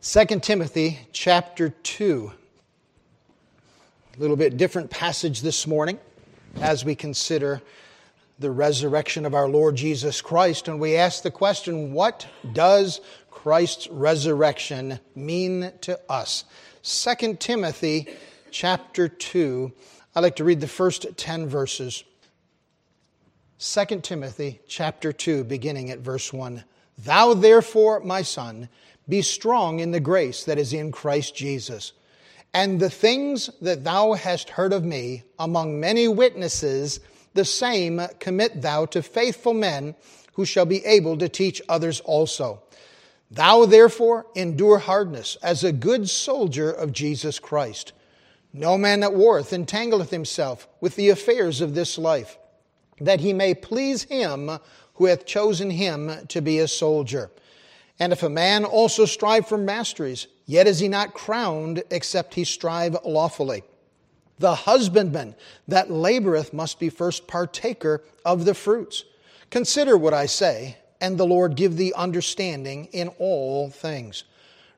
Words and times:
2 0.00 0.24
Timothy 0.38 1.00
chapter 1.10 1.70
2. 1.70 2.30
A 4.16 4.20
little 4.20 4.36
bit 4.36 4.56
different 4.56 4.90
passage 4.90 5.40
this 5.40 5.66
morning 5.66 5.98
as 6.60 6.84
we 6.84 6.94
consider 6.94 7.60
the 8.38 8.52
resurrection 8.52 9.26
of 9.26 9.34
our 9.34 9.48
Lord 9.48 9.74
Jesus 9.74 10.20
Christ. 10.20 10.68
And 10.68 10.78
we 10.78 10.94
ask 10.94 11.24
the 11.24 11.32
question 11.32 11.92
what 11.92 12.28
does 12.52 13.00
Christ's 13.32 13.88
resurrection 13.88 15.00
mean 15.16 15.72
to 15.80 15.98
us? 16.08 16.44
2 16.84 17.34
Timothy 17.34 18.06
chapter 18.52 19.08
2. 19.08 19.72
I'd 20.14 20.20
like 20.20 20.36
to 20.36 20.44
read 20.44 20.60
the 20.60 20.68
first 20.68 21.06
10 21.16 21.48
verses. 21.48 22.04
2 23.58 24.00
Timothy 24.02 24.60
chapter 24.68 25.12
2, 25.12 25.42
beginning 25.42 25.90
at 25.90 25.98
verse 25.98 26.32
1. 26.32 26.62
Thou 26.98 27.34
therefore, 27.34 27.98
my 28.00 28.22
son, 28.22 28.68
be 29.08 29.22
strong 29.22 29.80
in 29.80 29.90
the 29.90 30.00
grace 30.00 30.44
that 30.44 30.58
is 30.58 30.72
in 30.72 30.92
Christ 30.92 31.34
Jesus. 31.34 31.92
And 32.54 32.80
the 32.80 32.90
things 32.90 33.50
that 33.60 33.84
thou 33.84 34.14
hast 34.14 34.50
heard 34.50 34.72
of 34.72 34.84
me 34.84 35.24
among 35.38 35.80
many 35.80 36.08
witnesses, 36.08 37.00
the 37.34 37.44
same 37.44 38.00
commit 38.18 38.62
thou 38.62 38.86
to 38.86 39.02
faithful 39.02 39.54
men 39.54 39.94
who 40.34 40.44
shall 40.44 40.66
be 40.66 40.84
able 40.84 41.18
to 41.18 41.28
teach 41.28 41.60
others 41.68 42.00
also. 42.00 42.62
Thou 43.30 43.66
therefore 43.66 44.26
endure 44.34 44.78
hardness 44.78 45.36
as 45.42 45.62
a 45.62 45.72
good 45.72 46.08
soldier 46.08 46.70
of 46.70 46.92
Jesus 46.92 47.38
Christ. 47.38 47.92
No 48.52 48.78
man 48.78 49.00
that 49.00 49.14
warreth 49.14 49.52
entangleth 49.52 50.10
himself 50.10 50.66
with 50.80 50.96
the 50.96 51.10
affairs 51.10 51.60
of 51.60 51.74
this 51.74 51.98
life, 51.98 52.38
that 53.00 53.20
he 53.20 53.32
may 53.32 53.54
please 53.54 54.04
him 54.04 54.58
who 54.94 55.04
hath 55.04 55.26
chosen 55.26 55.70
him 55.70 56.26
to 56.28 56.40
be 56.40 56.58
a 56.58 56.68
soldier. 56.68 57.30
And 57.98 58.12
if 58.12 58.22
a 58.22 58.28
man 58.28 58.64
also 58.64 59.04
strive 59.04 59.48
for 59.48 59.58
masteries, 59.58 60.28
yet 60.46 60.66
is 60.66 60.78
he 60.78 60.88
not 60.88 61.14
crowned 61.14 61.82
except 61.90 62.34
he 62.34 62.44
strive 62.44 62.96
lawfully. 63.04 63.64
The 64.38 64.54
husbandman 64.54 65.34
that 65.66 65.88
laboreth 65.88 66.52
must 66.52 66.78
be 66.78 66.90
first 66.90 67.26
partaker 67.26 68.02
of 68.24 68.44
the 68.44 68.54
fruits. 68.54 69.04
Consider 69.50 69.96
what 69.96 70.14
I 70.14 70.26
say, 70.26 70.76
and 71.00 71.18
the 71.18 71.26
Lord 71.26 71.56
give 71.56 71.76
thee 71.76 71.92
understanding 71.96 72.86
in 72.92 73.08
all 73.18 73.70
things. 73.70 74.24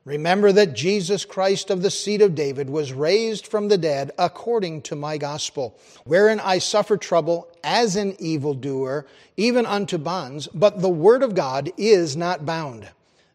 Remember 0.03 0.51
that 0.51 0.73
Jesus 0.73 1.25
Christ 1.25 1.69
of 1.69 1.83
the 1.83 1.91
seed 1.91 2.23
of 2.23 2.33
David 2.33 2.71
was 2.71 2.91
raised 2.91 3.45
from 3.45 3.67
the 3.67 3.77
dead 3.77 4.09
according 4.17 4.81
to 4.83 4.95
my 4.95 5.19
gospel, 5.19 5.77
wherein 6.05 6.39
I 6.39 6.57
suffer 6.57 6.97
trouble 6.97 7.47
as 7.63 7.95
an 7.95 8.15
evildoer, 8.19 9.05
even 9.37 9.67
unto 9.67 9.99
bonds, 9.99 10.47
but 10.47 10.81
the 10.81 10.89
word 10.89 11.21
of 11.21 11.35
God 11.35 11.71
is 11.77 12.17
not 12.17 12.47
bound. 12.47 12.89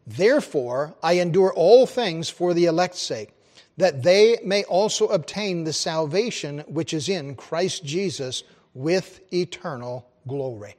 Therefore, 0.07 0.95
I 1.03 1.15
endure 1.15 1.53
all 1.53 1.87
things 1.87 2.29
for 2.29 2.55
the 2.55 2.67
elect's 2.67 3.01
sake, 3.01 3.33
that 3.77 4.03
they 4.03 4.39
may 4.45 4.65
also 4.65 5.09
obtain 5.09 5.65
the 5.65 5.73
salvation 5.73 6.61
which 6.69 6.95
is 6.95 7.09
in 7.09 7.35
Christ 7.35 7.85
Jesus 7.85 8.45
with 8.75 9.21
eternal 9.33 10.09
glory. 10.29 10.77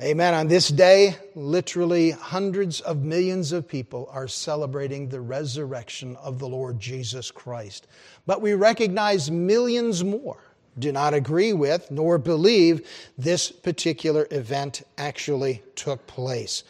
Amen. 0.00 0.34
On 0.34 0.48
this 0.48 0.68
day, 0.68 1.16
literally 1.36 2.10
hundreds 2.10 2.80
of 2.80 3.04
millions 3.04 3.52
of 3.52 3.68
people 3.68 4.08
are 4.10 4.26
celebrating 4.26 5.08
the 5.08 5.20
resurrection 5.20 6.16
of 6.16 6.40
the 6.40 6.48
Lord 6.48 6.80
Jesus 6.80 7.30
Christ. 7.30 7.86
But 8.26 8.42
we 8.42 8.54
recognize 8.54 9.30
millions 9.30 10.02
more 10.02 10.38
do 10.78 10.90
not 10.90 11.14
agree 11.14 11.52
with 11.52 11.90
nor 11.90 12.18
believe 12.18 12.86
this 13.16 13.52
particular 13.52 14.26
event 14.30 14.82
actually 14.98 15.62
took 15.76 16.06
place. 16.06 16.64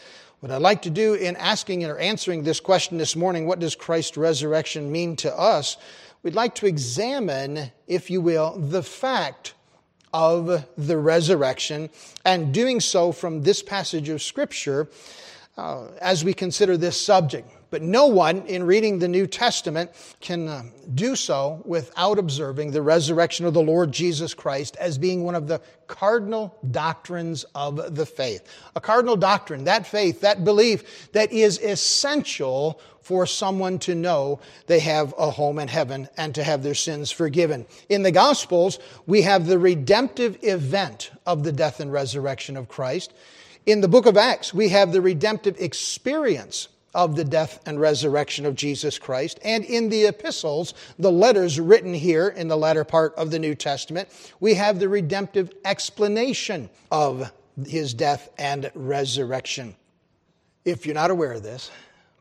What 0.44 0.50
I'd 0.50 0.60
like 0.60 0.82
to 0.82 0.90
do 0.90 1.14
in 1.14 1.36
asking 1.36 1.86
or 1.86 1.96
answering 1.96 2.42
this 2.42 2.60
question 2.60 2.98
this 2.98 3.16
morning, 3.16 3.46
what 3.46 3.60
does 3.60 3.74
Christ's 3.74 4.18
resurrection 4.18 4.92
mean 4.92 5.16
to 5.16 5.34
us? 5.34 5.78
We'd 6.22 6.34
like 6.34 6.54
to 6.56 6.66
examine, 6.66 7.72
if 7.86 8.10
you 8.10 8.20
will, 8.20 8.54
the 8.58 8.82
fact 8.82 9.54
of 10.12 10.66
the 10.76 10.98
resurrection, 10.98 11.88
and 12.26 12.52
doing 12.52 12.80
so 12.80 13.10
from 13.10 13.42
this 13.42 13.62
passage 13.62 14.10
of 14.10 14.20
Scripture 14.20 14.86
uh, 15.56 15.86
as 16.02 16.26
we 16.26 16.34
consider 16.34 16.76
this 16.76 17.00
subject. 17.00 17.50
But 17.74 17.82
no 17.82 18.06
one 18.06 18.46
in 18.46 18.62
reading 18.62 19.00
the 19.00 19.08
New 19.08 19.26
Testament 19.26 19.90
can 20.20 20.46
uh, 20.46 20.62
do 20.94 21.16
so 21.16 21.60
without 21.64 22.20
observing 22.20 22.70
the 22.70 22.82
resurrection 22.82 23.46
of 23.46 23.52
the 23.52 23.62
Lord 23.62 23.90
Jesus 23.90 24.32
Christ 24.32 24.76
as 24.76 24.96
being 24.96 25.24
one 25.24 25.34
of 25.34 25.48
the 25.48 25.60
cardinal 25.88 26.56
doctrines 26.70 27.44
of 27.52 27.96
the 27.96 28.06
faith. 28.06 28.46
A 28.76 28.80
cardinal 28.80 29.16
doctrine, 29.16 29.64
that 29.64 29.88
faith, 29.88 30.20
that 30.20 30.44
belief 30.44 31.10
that 31.14 31.32
is 31.32 31.58
essential 31.58 32.80
for 33.00 33.26
someone 33.26 33.80
to 33.80 33.96
know 33.96 34.38
they 34.68 34.78
have 34.78 35.12
a 35.18 35.30
home 35.30 35.58
in 35.58 35.66
heaven 35.66 36.08
and 36.16 36.32
to 36.36 36.44
have 36.44 36.62
their 36.62 36.76
sins 36.76 37.10
forgiven. 37.10 37.66
In 37.88 38.04
the 38.04 38.12
Gospels, 38.12 38.78
we 39.08 39.22
have 39.22 39.48
the 39.48 39.58
redemptive 39.58 40.38
event 40.42 41.10
of 41.26 41.42
the 41.42 41.50
death 41.50 41.80
and 41.80 41.92
resurrection 41.92 42.56
of 42.56 42.68
Christ. 42.68 43.12
In 43.66 43.80
the 43.80 43.88
book 43.88 44.06
of 44.06 44.16
Acts, 44.16 44.54
we 44.54 44.68
have 44.68 44.92
the 44.92 45.02
redemptive 45.02 45.56
experience 45.58 46.68
of 46.94 47.16
the 47.16 47.24
death 47.24 47.60
and 47.66 47.80
resurrection 47.80 48.46
of 48.46 48.54
Jesus 48.54 48.98
Christ. 48.98 49.40
And 49.44 49.64
in 49.64 49.88
the 49.88 50.06
epistles, 50.06 50.74
the 50.98 51.12
letters 51.12 51.58
written 51.58 51.94
here 51.94 52.28
in 52.28 52.48
the 52.48 52.56
latter 52.56 52.84
part 52.84 53.14
of 53.16 53.30
the 53.30 53.38
New 53.38 53.54
Testament, 53.54 54.08
we 54.40 54.54
have 54.54 54.78
the 54.78 54.88
redemptive 54.88 55.52
explanation 55.64 56.70
of 56.90 57.32
his 57.66 57.94
death 57.94 58.30
and 58.38 58.70
resurrection. 58.74 59.76
If 60.64 60.86
you're 60.86 60.94
not 60.94 61.10
aware 61.10 61.32
of 61.32 61.42
this, 61.42 61.70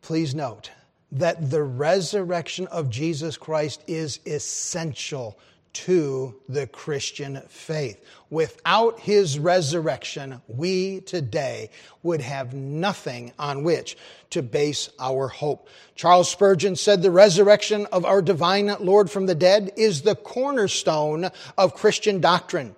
please 0.02 0.36
note 0.36 0.70
that 1.12 1.50
the 1.52 1.64
resurrection 1.64 2.68
of 2.68 2.90
Jesus 2.90 3.38
Christ 3.38 3.84
is 3.88 4.20
essential 4.26 5.38
to 5.74 6.36
the 6.48 6.68
Christian 6.68 7.42
faith. 7.50 8.04
Without 8.30 9.00
his 9.00 9.38
resurrection, 9.38 10.42
we 10.48 11.02
today 11.02 11.70
would 12.04 12.22
have 12.22 12.54
nothing 12.54 13.34
on 13.38 13.64
which 13.64 13.98
to 14.30 14.42
base 14.42 14.90
our 15.00 15.28
hope. 15.28 15.68
Charles 15.96 16.30
Spurgeon 16.30 16.76
said 16.76 17.02
the 17.02 17.12
resurrection 17.12 17.86
of 17.92 18.06
our 18.06 18.22
divine 18.22 18.76
Lord 18.80 19.12
from 19.12 19.26
the 19.26 19.36
dead 19.36 19.72
is 19.76 20.02
the 20.02 20.16
cornerstone 20.16 21.30
of 21.58 21.76
Christian 21.76 22.20
doctrine. 22.20 22.76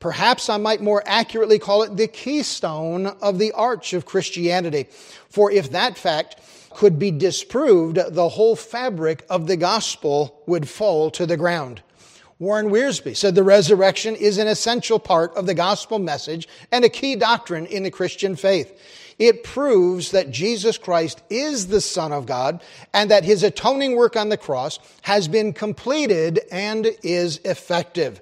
Perhaps 0.00 0.50
I 0.50 0.58
might 0.58 0.82
more 0.82 1.02
accurately 1.06 1.58
call 1.58 1.82
it 1.82 1.96
the 1.96 2.08
keystone 2.08 3.06
of 3.06 3.38
the 3.38 3.52
arch 3.52 3.94
of 3.94 4.04
Christianity. 4.04 4.86
For 5.30 5.50
if 5.50 5.70
that 5.70 5.96
fact 5.96 6.40
could 6.70 6.98
be 6.98 7.10
disproved, 7.10 7.98
the 8.10 8.28
whole 8.28 8.54
fabric 8.54 9.24
of 9.30 9.46
the 9.46 9.56
gospel 9.56 10.42
would 10.46 10.68
fall 10.68 11.10
to 11.12 11.24
the 11.24 11.36
ground. 11.36 11.82
Warren 12.44 12.68
Wiersbe 12.68 13.16
said 13.16 13.34
the 13.34 13.42
resurrection 13.42 14.14
is 14.14 14.36
an 14.36 14.48
essential 14.48 14.98
part 14.98 15.34
of 15.34 15.46
the 15.46 15.54
gospel 15.54 15.98
message 15.98 16.46
and 16.70 16.84
a 16.84 16.90
key 16.90 17.16
doctrine 17.16 17.64
in 17.64 17.84
the 17.84 17.90
Christian 17.90 18.36
faith. 18.36 18.78
It 19.18 19.44
proves 19.44 20.10
that 20.10 20.30
Jesus 20.30 20.76
Christ 20.76 21.22
is 21.30 21.68
the 21.68 21.80
Son 21.80 22.12
of 22.12 22.26
God 22.26 22.62
and 22.92 23.10
that 23.10 23.24
his 23.24 23.42
atoning 23.42 23.96
work 23.96 24.14
on 24.14 24.28
the 24.28 24.36
cross 24.36 24.78
has 25.00 25.26
been 25.26 25.54
completed 25.54 26.40
and 26.52 26.90
is 27.02 27.38
effective. 27.46 28.20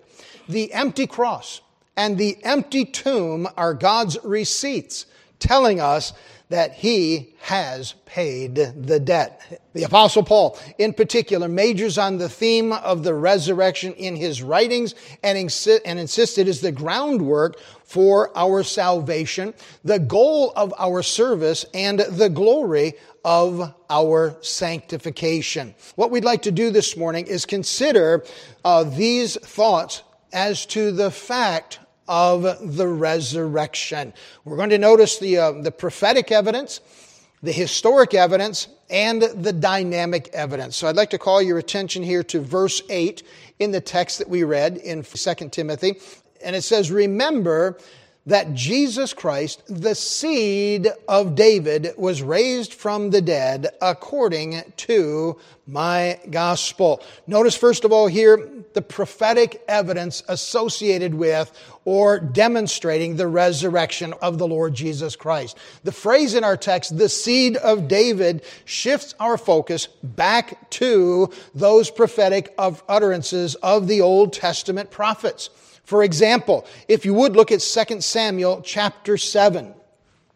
The 0.49 0.73
empty 0.73 1.09
cross 1.09 1.61
and 1.97 2.17
the 2.17 2.39
empty 2.45 2.85
tomb 2.85 3.49
are 3.57 3.75
God's 3.75 4.19
receipts 4.23 5.05
telling 5.41 5.81
us 5.81 6.13
that 6.53 6.75
he 6.75 7.35
has 7.41 7.95
paid 8.05 8.57
the 8.57 9.01
debt. 9.01 9.63
The 9.73 9.85
apostle 9.85 10.23
Paul, 10.23 10.59
in 10.77 10.93
particular, 10.93 11.49
majors 11.49 11.97
on 11.97 12.19
the 12.19 12.29
theme 12.29 12.75
of 12.75 13.05
the 13.05 13.15
resurrection 13.15 13.95
in 13.95 14.17
his 14.17 14.43
writings 14.43 14.95
and, 15.23 15.39
insi- 15.39 15.81
and 15.87 15.99
insisted 15.99 16.49
is 16.49 16.61
the 16.61 16.71
groundwork 16.71 17.59
for 17.85 18.31
our 18.37 18.63
salvation, 18.63 19.55
the 19.83 19.99
goal 19.99 20.53
of 20.55 20.75
our 20.79 21.03
service, 21.03 21.65
and 21.73 22.01
the 22.01 22.29
glory 22.29 22.93
of 23.25 23.73
our 23.89 24.37
sanctification. 24.43 25.75
What 25.97 26.11
we'd 26.11 26.23
like 26.23 26.43
to 26.43 26.53
do 26.53 26.71
this 26.71 26.99
morning 26.99 27.29
is 27.29 27.47
consider 27.47 28.27
uh, 28.63 28.85
these 28.85 29.37
thoughts 29.37 30.03
as 30.35 30.67
to 30.67 30.93
the 30.93 31.11
fact 31.11 31.79
of 32.13 32.77
the 32.77 32.87
resurrection. 32.87 34.13
We're 34.45 34.59
going 34.59 34.69
to 34.69 34.77
notice 34.77 35.19
the, 35.19 35.39
uh, 35.39 35.53
the 35.63 35.71
prophetic 35.71 36.31
evidence, 36.31 36.83
the 37.43 37.53
historic 37.53 38.13
evidence, 38.13 38.69
and 38.91 39.23
the 39.23 39.53
dynamic 39.55 40.29
evidence. 40.35 40.77
So 40.77 40.89
I'd 40.89 40.97
like 40.97 41.09
to 41.11 41.19
call 41.19 41.41
your 41.41 41.57
attention 41.57 42.03
here 42.03 42.23
to 42.25 42.41
verse 42.41 42.83
8 42.91 43.23
in 43.61 43.71
the 43.71 43.81
text 43.81 44.19
that 44.19 44.29
we 44.29 44.45
read 44.45 44.77
in 44.77 45.03
2 45.03 45.49
Timothy. 45.49 46.01
And 46.45 46.55
it 46.55 46.61
says, 46.61 46.91
Remember 46.91 47.79
that 48.27 48.55
Jesus 48.55 49.13
Christ, 49.15 49.63
the 49.67 49.95
seed 49.95 50.89
of 51.09 51.35
David, 51.35 51.93
was 51.97 52.23
raised 52.23 52.73
from 52.73 53.11
the 53.11 53.21
dead 53.21 53.69
according 53.81 54.63
to 54.77 55.39
my 55.67 56.21
gospel. 56.31 57.03
Notice, 57.27 57.57
first 57.57 57.85
of 57.85 57.93
all, 57.93 58.07
here 58.07 58.49
the 58.75 58.83
prophetic 58.83 59.63
evidence 59.69 60.23
associated 60.29 61.15
with 61.15 61.51
or 61.85 62.21
demonstrating 62.21 63.17
the 63.17 63.27
resurrection 63.27 64.15
of 64.23 64.39
the 64.39 64.47
Lord 64.47 64.73
Jesus 64.73 65.17
Christ. 65.17 65.59
The 65.83 65.93
phrase 65.93 66.35
in 66.35 66.45
our 66.45 66.57
text, 66.57 66.97
the 66.97 67.09
seed 67.09 67.57
of 67.57 67.89
David, 67.89 68.45
shifts 68.65 69.15
our 69.19 69.37
focus 69.37 69.89
back 70.03 70.71
to 70.71 71.31
those 71.55 71.91
prophetic 71.91 72.55
utterances 72.57 73.57
of 73.57 73.89
the 73.89 74.01
Old 74.01 74.33
Testament 74.33 74.91
prophets. 74.91 75.51
For 75.85 76.03
example, 76.03 76.67
if 76.89 77.05
you 77.05 77.15
would 77.15 77.37
look 77.37 77.53
at 77.53 77.61
2 77.61 78.01
Samuel 78.01 78.63
chapter 78.65 79.17
7. 79.17 79.75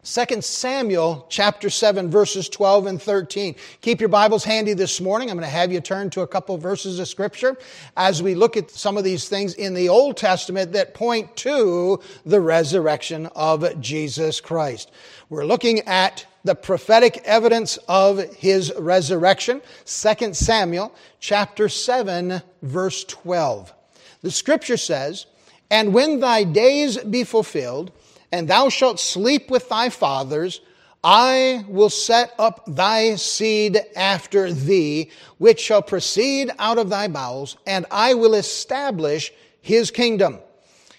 2 0.03 0.41
Samuel 0.41 1.25
chapter 1.27 1.69
7 1.69 2.09
verses 2.09 2.47
12 2.47 2.85
and 2.85 3.01
13. 3.01 3.55
Keep 3.81 3.99
your 3.99 4.07
Bibles 4.07 4.45
handy 4.45 4.73
this 4.73 5.01
morning. 5.01 5.29
I'm 5.29 5.35
going 5.35 5.45
to 5.45 5.51
have 5.51 5.69
you 5.69 5.81
turn 5.81 6.09
to 6.11 6.21
a 6.21 6.27
couple 6.27 6.55
of 6.55 6.61
verses 6.61 6.97
of 6.99 7.09
scripture 7.09 7.57
as 7.97 8.23
we 8.23 8.33
look 8.33 8.55
at 8.55 8.71
some 8.71 8.97
of 8.97 9.03
these 9.03 9.27
things 9.27 9.53
in 9.55 9.73
the 9.73 9.89
Old 9.89 10.15
Testament 10.15 10.71
that 10.71 10.93
point 10.93 11.35
to 11.37 11.99
the 12.25 12.39
resurrection 12.39 13.25
of 13.35 13.81
Jesus 13.81 14.39
Christ. 14.39 14.91
We're 15.29 15.45
looking 15.45 15.81
at 15.81 16.25
the 16.45 16.55
prophetic 16.55 17.17
evidence 17.25 17.77
of 17.89 18.33
his 18.35 18.71
resurrection. 18.79 19.61
2 19.85 20.33
Samuel 20.33 20.95
chapter 21.19 21.67
7 21.67 22.41
verse 22.61 23.03
12. 23.03 23.73
The 24.21 24.31
scripture 24.31 24.77
says, 24.77 25.25
and 25.69 25.93
when 25.93 26.19
thy 26.19 26.43
days 26.43 26.97
be 26.97 27.23
fulfilled, 27.23 27.91
and 28.31 28.47
thou 28.47 28.69
shalt 28.69 28.99
sleep 28.99 29.49
with 29.49 29.69
thy 29.69 29.89
fathers, 29.89 30.61
I 31.03 31.63
will 31.67 31.89
set 31.89 32.33
up 32.39 32.63
thy 32.67 33.15
seed 33.15 33.79
after 33.95 34.51
thee, 34.51 35.11
which 35.37 35.59
shall 35.59 35.81
proceed 35.81 36.51
out 36.59 36.77
of 36.77 36.89
thy 36.89 37.07
bowels, 37.07 37.57
and 37.65 37.85
I 37.91 38.15
will 38.15 38.33
establish 38.33 39.31
his 39.61 39.91
kingdom. 39.91 40.39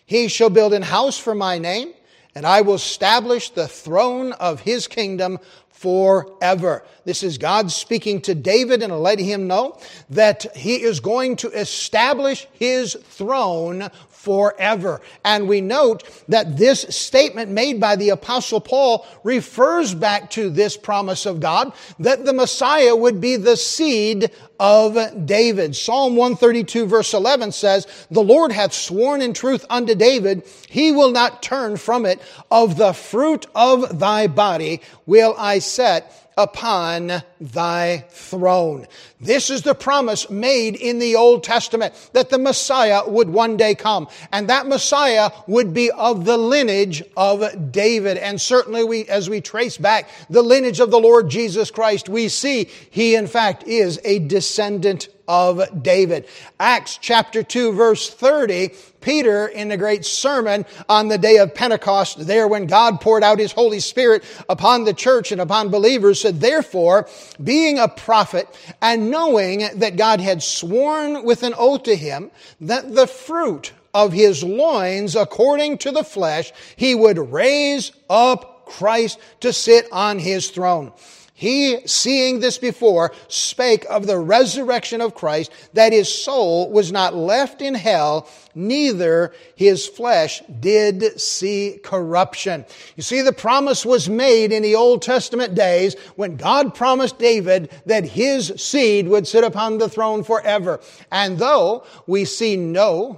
He 0.07 0.29
shall 0.29 0.51
build 0.51 0.73
an 0.73 0.83
house 0.83 1.19
for 1.19 1.35
my 1.35 1.59
name, 1.59 1.93
and 2.35 2.47
I 2.47 2.61
will 2.63 2.75
establish 2.75 3.51
the 3.51 3.69
throne 3.69 4.33
of 4.33 4.61
his 4.61 4.87
kingdom 4.87 5.39
forever. 5.69 6.85
This 7.05 7.23
is 7.23 7.39
God 7.39 7.71
speaking 7.71 8.21
to 8.23 8.35
David 8.35 8.83
and 8.83 8.93
letting 9.01 9.27
him 9.27 9.47
know 9.47 9.79
that 10.11 10.57
he 10.57 10.77
is 10.83 11.01
going 11.01 11.37
to 11.37 11.51
establish 11.51 12.47
his 12.53 12.95
throne 12.95 13.89
forever. 14.19 15.01
And 15.25 15.49
we 15.49 15.61
note 15.61 16.03
that 16.27 16.57
this 16.57 16.81
statement 16.91 17.53
made 17.53 17.81
by 17.81 17.95
the 17.95 18.11
apostle 18.11 18.61
Paul 18.61 19.07
refers 19.23 19.95
back 19.95 20.31
to 20.31 20.51
this 20.51 20.77
promise 20.77 21.25
of 21.25 21.39
God 21.39 21.73
that 22.01 22.25
the 22.25 22.33
Messiah 22.33 22.97
would 22.97 23.21
be 23.21 23.37
the 23.37 23.57
seed 23.57 24.33
of 24.59 25.25
David. 25.25 25.77
Psalm 25.77 26.17
132 26.17 26.87
verse 26.87 27.15
11 27.15 27.53
says, 27.53 27.87
The 28.11 28.23
Lord 28.23 28.51
hath 28.51 28.73
sworn 28.73 29.23
in 29.23 29.33
truth 29.33 29.65
unto 29.71 29.95
David, 29.95 30.43
he 30.69 30.91
will 30.91 31.13
not 31.13 31.41
turn 31.41 31.77
from 31.77 32.05
it. 32.05 32.21
Of 32.51 32.77
the 32.77 32.93
fruit 32.93 33.47
of 33.55 34.01
thy 34.01 34.27
body 34.27 34.81
will 35.07 35.35
I 35.39 35.61
set 35.61 36.28
upon 36.39 37.21
thy 37.41 38.05
throne. 38.11 38.87
This 39.21 39.51
is 39.51 39.63
the 39.63 39.75
promise 39.75 40.31
made 40.31 40.77
in 40.77 41.01
the 41.01 41.17
Old 41.17 41.43
Testament 41.43 41.93
that 42.13 42.31
the 42.31 42.39
Messiah 42.39 43.03
would 43.07 43.29
one 43.29 43.57
day 43.57 43.75
come. 43.75 44.07
And 44.33 44.49
that 44.49 44.69
Messiah 44.69 45.33
would 45.49 45.75
be 45.75 45.91
of 45.91 46.25
the 46.25 46.39
lineage 46.39 47.03
of 47.17 47.73
David. 47.73 48.17
And 48.19 48.41
certainly 48.41 48.85
we, 48.85 49.07
as 49.07 49.29
we 49.29 49.41
trace 49.41 49.77
back 49.77 50.09
the 50.31 50.43
lineage 50.43 50.79
of 50.79 50.93
the 50.93 51.01
Lord 51.01 51.29
Jesus 51.29 51.73
Christ, 51.73 52.09
we 52.09 52.29
see 52.29 52.71
he 52.91 53.17
in 53.17 53.27
fact 53.27 53.65
is 53.65 54.01
a 54.05 54.21
descendant 54.21 55.09
of 55.27 55.83
David. 55.83 56.27
Acts 56.61 56.99
chapter 57.01 57.43
2 57.43 57.73
verse 57.73 58.09
30, 58.09 58.71
Peter 59.01 59.47
in 59.47 59.69
the 59.69 59.77
great 59.77 60.05
sermon 60.05 60.65
on 60.89 61.09
the 61.09 61.19
day 61.19 61.39
of 61.39 61.55
Pentecost, 61.55 62.27
there 62.27 62.49
when 62.49 62.67
God 62.67 63.01
poured 63.01 63.23
out 63.23 63.39
his 63.39 63.53
Holy 63.53 63.81
Spirit 63.81 64.25
upon 64.49 64.85
the 64.85 64.95
church 64.95 65.33
and 65.33 65.41
upon 65.41 65.69
believers, 65.69 66.21
said, 66.21 66.41
therefore, 66.41 67.09
being 67.43 67.79
a 67.79 67.89
prophet 67.89 68.49
and 68.83 69.11
knowing 69.11 69.69
that 69.77 69.97
God 69.97 70.21
had 70.21 70.43
sworn 70.43 71.25
with 71.25 71.43
an 71.43 71.55
oath 71.57 71.85
to 71.85 71.97
him 71.97 72.31
that 72.61 72.95
the 72.95 73.07
fruit 73.07 73.73
of 73.95 74.13
his 74.13 74.45
loins 74.45 75.17
according 75.17 75.79
to 75.79 75.91
the 75.91 76.05
flesh, 76.05 76.53
he 76.77 76.95
would 76.95 77.19
raise 77.19 77.93
up 78.11 78.67
Christ 78.67 79.19
to 79.41 79.53
sit 79.53 79.87
on 79.91 80.19
his 80.19 80.51
throne. 80.51 80.93
He, 81.39 81.87
seeing 81.87 82.41
this 82.41 82.59
before, 82.59 83.13
spake 83.29 83.87
of 83.89 84.09
the 84.09 84.19
resurrection 84.19 85.01
of 85.01 85.15
Christ, 85.15 85.53
that 85.73 85.93
his 85.93 86.13
soul 86.13 86.69
was 86.69 86.91
not 86.91 87.15
left 87.15 87.63
in 87.63 87.77
hell, 87.77 88.29
neither 88.57 89.33
his 89.55 89.87
flesh 89.87 90.43
did 90.59 91.21
see 91.21 91.79
corruption. 91.85 92.65
You 92.97 93.05
see, 93.05 93.23
the 93.23 93.33
promise 93.33 93.87
was 93.87 94.09
made 94.09 94.51
in 94.51 94.65
the 94.65 94.75
Old 94.75 95.01
Testament 95.01 95.55
days 95.55 95.95
when 96.17 96.35
God 96.35 96.75
promised 96.75 97.21
David 97.21 97.71
that 97.87 98.05
his 98.05 98.53
seed 98.57 99.07
would 99.07 99.29
sit 99.29 99.45
upon 99.45 99.79
the 99.79 99.89
throne 99.89 100.25
forever. 100.25 100.81
And 101.13 101.39
though 101.39 101.85
we 102.09 102.25
see 102.25 102.57
no 102.57 103.17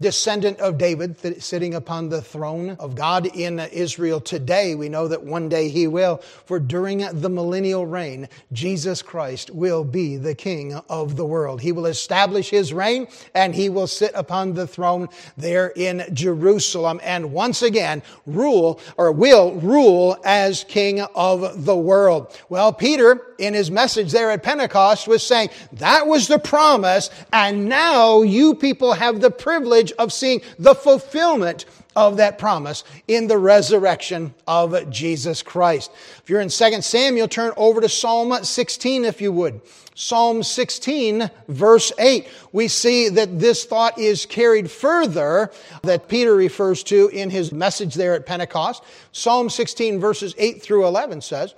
descendant 0.00 0.60
of 0.60 0.78
David 0.78 1.42
sitting 1.42 1.74
upon 1.74 2.08
the 2.08 2.22
throne 2.22 2.70
of 2.78 2.94
God 2.94 3.26
in 3.26 3.58
Israel 3.58 4.20
today. 4.20 4.74
We 4.74 4.88
know 4.88 5.08
that 5.08 5.24
one 5.24 5.48
day 5.48 5.68
he 5.68 5.88
will. 5.88 6.18
For 6.18 6.60
during 6.60 6.98
the 7.20 7.28
millennial 7.28 7.84
reign, 7.84 8.28
Jesus 8.52 9.02
Christ 9.02 9.50
will 9.50 9.84
be 9.84 10.16
the 10.16 10.34
king 10.34 10.74
of 10.88 11.16
the 11.16 11.24
world. 11.24 11.60
He 11.60 11.72
will 11.72 11.86
establish 11.86 12.50
his 12.50 12.72
reign 12.72 13.08
and 13.34 13.54
he 13.54 13.68
will 13.68 13.88
sit 13.88 14.12
upon 14.14 14.54
the 14.54 14.66
throne 14.66 15.08
there 15.36 15.72
in 15.74 16.04
Jerusalem 16.12 17.00
and 17.02 17.32
once 17.32 17.62
again 17.62 18.02
rule 18.26 18.80
or 18.96 19.10
will 19.10 19.54
rule 19.54 20.16
as 20.24 20.64
king 20.64 21.00
of 21.00 21.64
the 21.64 21.76
world. 21.76 22.38
Well, 22.48 22.72
Peter 22.72 23.27
in 23.38 23.54
his 23.54 23.70
message 23.70 24.12
there 24.12 24.30
at 24.30 24.42
Pentecost 24.42 25.08
was 25.08 25.22
saying 25.22 25.50
that 25.74 26.06
was 26.06 26.28
the 26.28 26.38
promise 26.38 27.10
and 27.32 27.68
now 27.68 28.22
you 28.22 28.54
people 28.54 28.92
have 28.92 29.20
the 29.20 29.30
privilege 29.30 29.92
of 29.92 30.12
seeing 30.12 30.40
the 30.58 30.74
fulfillment 30.74 31.64
of 31.98 32.18
that 32.18 32.38
promise 32.38 32.84
in 33.08 33.26
the 33.26 33.38
resurrection 33.38 34.32
of 34.46 34.88
Jesus 34.88 35.42
Christ. 35.42 35.90
If 36.22 36.30
you're 36.30 36.40
in 36.40 36.48
2 36.48 36.82
Samuel, 36.82 37.26
turn 37.26 37.52
over 37.56 37.80
to 37.80 37.88
Psalm 37.88 38.44
16 38.44 39.04
if 39.04 39.20
you 39.20 39.32
would. 39.32 39.60
Psalm 39.96 40.44
16 40.44 41.28
verse 41.48 41.90
8. 41.98 42.28
We 42.52 42.68
see 42.68 43.08
that 43.08 43.40
this 43.40 43.64
thought 43.64 43.98
is 43.98 44.26
carried 44.26 44.70
further 44.70 45.50
that 45.82 46.06
Peter 46.06 46.36
refers 46.36 46.84
to 46.84 47.08
in 47.08 47.30
his 47.30 47.50
message 47.50 47.94
there 47.94 48.14
at 48.14 48.24
Pentecost. 48.24 48.84
Psalm 49.10 49.50
16 49.50 49.98
verses 49.98 50.36
8 50.38 50.62
through 50.62 50.86
11 50.86 51.20
says, 51.22 51.56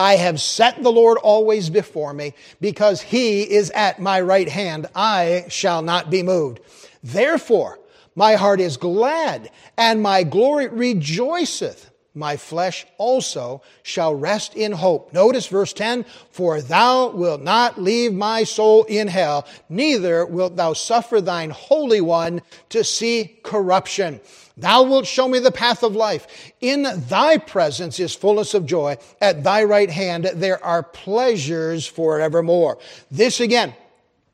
I 0.00 0.16
have 0.16 0.40
set 0.40 0.82
the 0.82 0.90
Lord 0.90 1.18
always 1.18 1.68
before 1.68 2.14
me 2.14 2.32
because 2.58 3.02
he 3.02 3.42
is 3.42 3.70
at 3.72 4.00
my 4.00 4.18
right 4.22 4.48
hand. 4.48 4.86
I 4.94 5.44
shall 5.50 5.82
not 5.82 6.08
be 6.08 6.22
moved. 6.22 6.60
Therefore, 7.02 7.78
my 8.14 8.36
heart 8.36 8.60
is 8.60 8.78
glad, 8.78 9.50
and 9.76 10.02
my 10.02 10.22
glory 10.22 10.68
rejoiceth. 10.68 11.90
My 12.14 12.38
flesh 12.38 12.86
also 12.96 13.60
shall 13.82 14.14
rest 14.14 14.56
in 14.56 14.72
hope. 14.72 15.12
Notice 15.12 15.48
verse 15.48 15.74
10 15.74 16.06
For 16.30 16.62
thou 16.62 17.10
wilt 17.10 17.42
not 17.42 17.78
leave 17.78 18.14
my 18.14 18.44
soul 18.44 18.84
in 18.84 19.06
hell, 19.06 19.46
neither 19.68 20.24
wilt 20.24 20.56
thou 20.56 20.72
suffer 20.72 21.20
thine 21.20 21.50
Holy 21.50 22.00
One 22.00 22.40
to 22.70 22.84
see 22.84 23.38
corruption. 23.42 24.22
Thou 24.60 24.82
wilt 24.84 25.06
show 25.06 25.28
me 25.28 25.38
the 25.38 25.50
path 25.50 25.82
of 25.82 25.96
life. 25.96 26.52
In 26.60 26.86
thy 27.08 27.38
presence 27.38 27.98
is 27.98 28.14
fullness 28.14 28.54
of 28.54 28.66
joy. 28.66 28.98
At 29.20 29.42
thy 29.42 29.64
right 29.64 29.90
hand 29.90 30.30
there 30.34 30.62
are 30.64 30.82
pleasures 30.82 31.86
forevermore. 31.86 32.78
This 33.10 33.40
again 33.40 33.74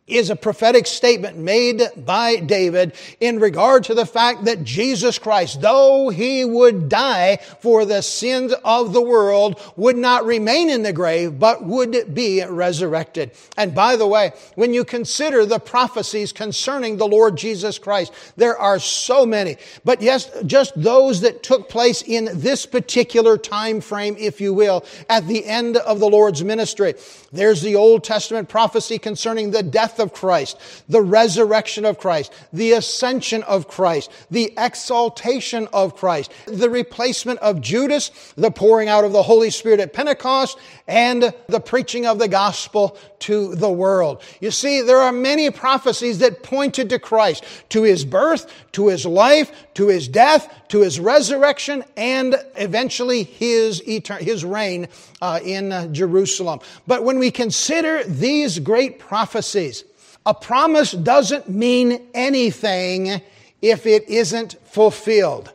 is 0.06 0.30
a 0.30 0.36
prophetic 0.36 0.86
statement 0.86 1.36
made 1.36 1.82
by 1.96 2.36
David 2.36 2.94
in 3.18 3.40
regard 3.40 3.82
to 3.84 3.94
the 3.94 4.06
fact 4.06 4.44
that 4.44 4.62
Jesus 4.62 5.18
Christ, 5.18 5.60
though 5.60 6.10
he 6.10 6.44
would 6.44 6.88
die 6.88 7.38
for 7.58 7.84
the 7.84 8.02
sins 8.02 8.54
of 8.64 8.92
the 8.92 9.00
world, 9.00 9.60
would 9.74 9.96
not 9.96 10.24
remain 10.24 10.70
in 10.70 10.84
the 10.84 10.92
grave, 10.92 11.40
but 11.40 11.64
would 11.64 12.14
be 12.14 12.44
resurrected. 12.44 13.32
And 13.56 13.74
by 13.74 13.96
the 13.96 14.06
way, 14.06 14.32
when 14.54 14.72
you 14.72 14.84
consider 14.84 15.44
the 15.44 15.58
prophecies 15.58 16.32
concerning 16.32 16.96
the 16.96 17.08
Lord 17.08 17.36
Jesus 17.36 17.76
Christ, 17.76 18.12
there 18.36 18.56
are 18.56 18.78
so 18.78 19.26
many. 19.26 19.56
But 19.84 20.02
yes, 20.02 20.30
just 20.46 20.80
those 20.80 21.22
that 21.22 21.42
took 21.42 21.68
place 21.68 22.02
in 22.02 22.28
this 22.32 22.64
particular 22.64 23.36
time 23.36 23.80
frame, 23.80 24.14
if 24.18 24.40
you 24.40 24.54
will, 24.54 24.84
at 25.08 25.26
the 25.26 25.44
end 25.44 25.76
of 25.78 25.98
the 25.98 26.08
Lord's 26.08 26.44
ministry. 26.44 26.94
There's 27.32 27.60
the 27.60 27.74
Old 27.74 28.04
Testament 28.04 28.48
prophecy 28.48 28.98
concerning 28.98 29.50
the 29.50 29.64
death 29.64 29.95
death 29.96 30.04
of 30.04 30.12
Christ, 30.12 30.58
the 30.88 31.02
resurrection 31.02 31.84
of 31.84 31.98
Christ, 31.98 32.32
the 32.52 32.72
ascension 32.72 33.42
of 33.44 33.68
Christ, 33.68 34.10
the 34.30 34.52
exaltation 34.58 35.68
of 35.72 35.96
Christ, 35.96 36.32
the 36.46 36.70
replacement 36.70 37.38
of 37.40 37.60
Judas, 37.60 38.10
the 38.36 38.50
pouring 38.50 38.88
out 38.88 39.04
of 39.04 39.12
the 39.12 39.22
Holy 39.22 39.50
Spirit 39.50 39.80
at 39.80 39.92
Pentecost, 39.92 40.58
and 40.88 41.34
the 41.48 41.60
preaching 41.60 42.06
of 42.06 42.18
the 42.18 42.28
gospel 42.28 42.96
to 43.20 43.54
the 43.54 43.70
world. 43.70 44.22
You 44.40 44.50
see, 44.50 44.82
there 44.82 44.98
are 44.98 45.12
many 45.12 45.50
prophecies 45.50 46.18
that 46.20 46.42
pointed 46.42 46.90
to 46.90 46.98
Christ, 46.98 47.44
to 47.70 47.82
his 47.82 48.04
birth, 48.04 48.52
to 48.72 48.88
his 48.88 49.04
life, 49.04 49.50
to 49.74 49.88
his 49.88 50.06
death, 50.06 50.52
to 50.68 50.80
his 50.80 51.00
resurrection, 51.00 51.84
and 51.96 52.36
eventually 52.54 53.24
his, 53.24 53.80
etern- 53.82 54.20
his 54.20 54.44
reign 54.44 54.88
uh, 55.20 55.40
in 55.42 55.72
uh, 55.72 55.88
Jerusalem. 55.88 56.60
But 56.86 57.02
when 57.02 57.18
we 57.18 57.30
consider 57.30 58.04
these 58.04 58.58
great 58.58 58.98
prophecies, 58.98 59.84
a 60.24 60.34
promise 60.34 60.92
doesn't 60.92 61.48
mean 61.48 62.08
anything 62.14 63.20
if 63.62 63.86
it 63.86 64.08
isn't 64.08 64.56
fulfilled. 64.66 65.52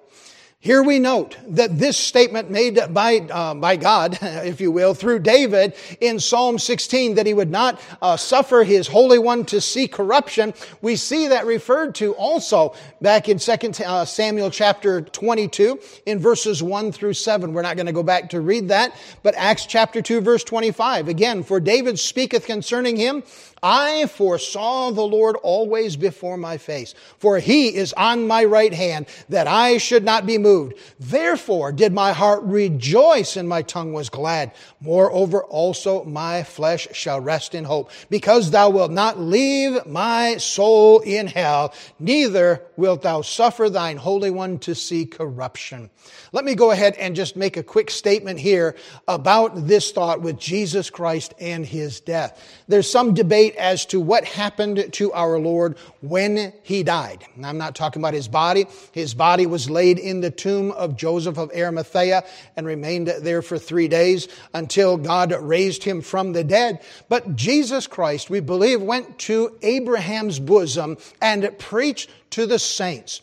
Here 0.63 0.83
we 0.83 0.99
note 0.99 1.37
that 1.47 1.79
this 1.79 1.97
statement 1.97 2.51
made 2.51 2.79
by, 2.91 3.17
uh, 3.17 3.55
by 3.55 3.77
God, 3.77 4.19
if 4.21 4.61
you 4.61 4.71
will, 4.71 4.93
through 4.93 5.17
David 5.17 5.73
in 5.99 6.19
Psalm 6.19 6.59
16, 6.59 7.15
that 7.15 7.25
he 7.25 7.33
would 7.33 7.49
not 7.49 7.81
uh, 7.99 8.15
suffer 8.15 8.63
his 8.63 8.87
Holy 8.87 9.17
One 9.17 9.43
to 9.45 9.59
see 9.59 9.87
corruption, 9.87 10.53
we 10.83 10.97
see 10.97 11.29
that 11.29 11.47
referred 11.47 11.95
to 11.95 12.13
also 12.13 12.75
back 13.01 13.27
in 13.27 13.39
2 13.39 13.51
uh, 13.83 14.05
Samuel 14.05 14.51
chapter 14.51 15.01
22 15.01 15.79
in 16.05 16.19
verses 16.19 16.61
1 16.61 16.91
through 16.91 17.13
7. 17.13 17.53
We're 17.53 17.63
not 17.63 17.75
going 17.75 17.87
to 17.87 17.91
go 17.91 18.03
back 18.03 18.29
to 18.29 18.39
read 18.39 18.67
that, 18.67 18.95
but 19.23 19.33
Acts 19.37 19.65
chapter 19.65 19.99
2 19.99 20.21
verse 20.21 20.43
25. 20.43 21.07
Again, 21.07 21.41
for 21.41 21.59
David 21.59 21.97
speaketh 21.97 22.45
concerning 22.45 22.97
him, 22.97 23.23
I 23.63 24.07
foresaw 24.07 24.91
the 24.91 25.01
Lord 25.01 25.35
always 25.43 25.95
before 25.95 26.37
my 26.37 26.57
face, 26.57 26.95
for 27.19 27.37
he 27.37 27.75
is 27.75 27.93
on 27.93 28.27
my 28.27 28.43
right 28.43 28.73
hand, 28.73 29.05
that 29.29 29.47
I 29.47 29.77
should 29.77 30.03
not 30.03 30.25
be 30.25 30.37
moved. 30.37 30.73
Therefore 30.99 31.71
did 31.71 31.93
my 31.93 32.11
heart 32.11 32.41
rejoice 32.43 33.37
and 33.37 33.47
my 33.47 33.61
tongue 33.61 33.93
was 33.93 34.09
glad. 34.09 34.51
Moreover 34.79 35.43
also 35.43 36.03
my 36.05 36.43
flesh 36.43 36.87
shall 36.93 37.19
rest 37.19 37.53
in 37.53 37.63
hope, 37.63 37.91
because 38.09 38.49
thou 38.49 38.71
wilt 38.71 38.91
not 38.91 39.19
leave 39.19 39.85
my 39.85 40.37
soul 40.37 40.99
in 41.01 41.27
hell, 41.27 41.73
neither 41.99 42.63
wilt 42.77 43.03
thou 43.03 43.21
suffer 43.21 43.69
thine 43.69 43.97
Holy 43.97 44.31
One 44.31 44.57
to 44.59 44.73
see 44.73 45.05
corruption. 45.05 45.89
Let 46.31 46.45
me 46.45 46.55
go 46.55 46.71
ahead 46.71 46.95
and 46.95 47.15
just 47.15 47.35
make 47.35 47.57
a 47.57 47.63
quick 47.63 47.91
statement 47.91 48.39
here 48.39 48.75
about 49.07 49.67
this 49.67 49.91
thought 49.91 50.21
with 50.21 50.39
Jesus 50.39 50.89
Christ 50.89 51.33
and 51.39 51.65
his 51.65 51.99
death. 51.99 52.41
There's 52.67 52.89
some 52.89 53.13
debate 53.13 53.50
as 53.57 53.85
to 53.87 53.99
what 53.99 54.25
happened 54.25 54.93
to 54.93 55.13
our 55.13 55.39
Lord 55.39 55.77
when 56.01 56.53
he 56.63 56.83
died. 56.83 57.25
I'm 57.43 57.57
not 57.57 57.75
talking 57.75 58.01
about 58.01 58.13
his 58.13 58.27
body. 58.27 58.65
His 58.91 59.13
body 59.13 59.45
was 59.45 59.69
laid 59.69 59.99
in 59.99 60.21
the 60.21 60.31
tomb 60.31 60.71
of 60.71 60.97
Joseph 60.97 61.37
of 61.37 61.51
Arimathea 61.55 62.23
and 62.55 62.65
remained 62.65 63.07
there 63.07 63.41
for 63.41 63.57
three 63.57 63.87
days 63.87 64.27
until 64.53 64.97
God 64.97 65.31
raised 65.31 65.83
him 65.83 66.01
from 66.01 66.33
the 66.33 66.43
dead. 66.43 66.81
But 67.09 67.35
Jesus 67.35 67.87
Christ, 67.87 68.29
we 68.29 68.39
believe, 68.39 68.81
went 68.81 69.19
to 69.19 69.57
Abraham's 69.61 70.39
bosom 70.39 70.97
and 71.21 71.57
preached 71.57 72.09
to 72.31 72.45
the 72.45 72.59
saints. 72.59 73.21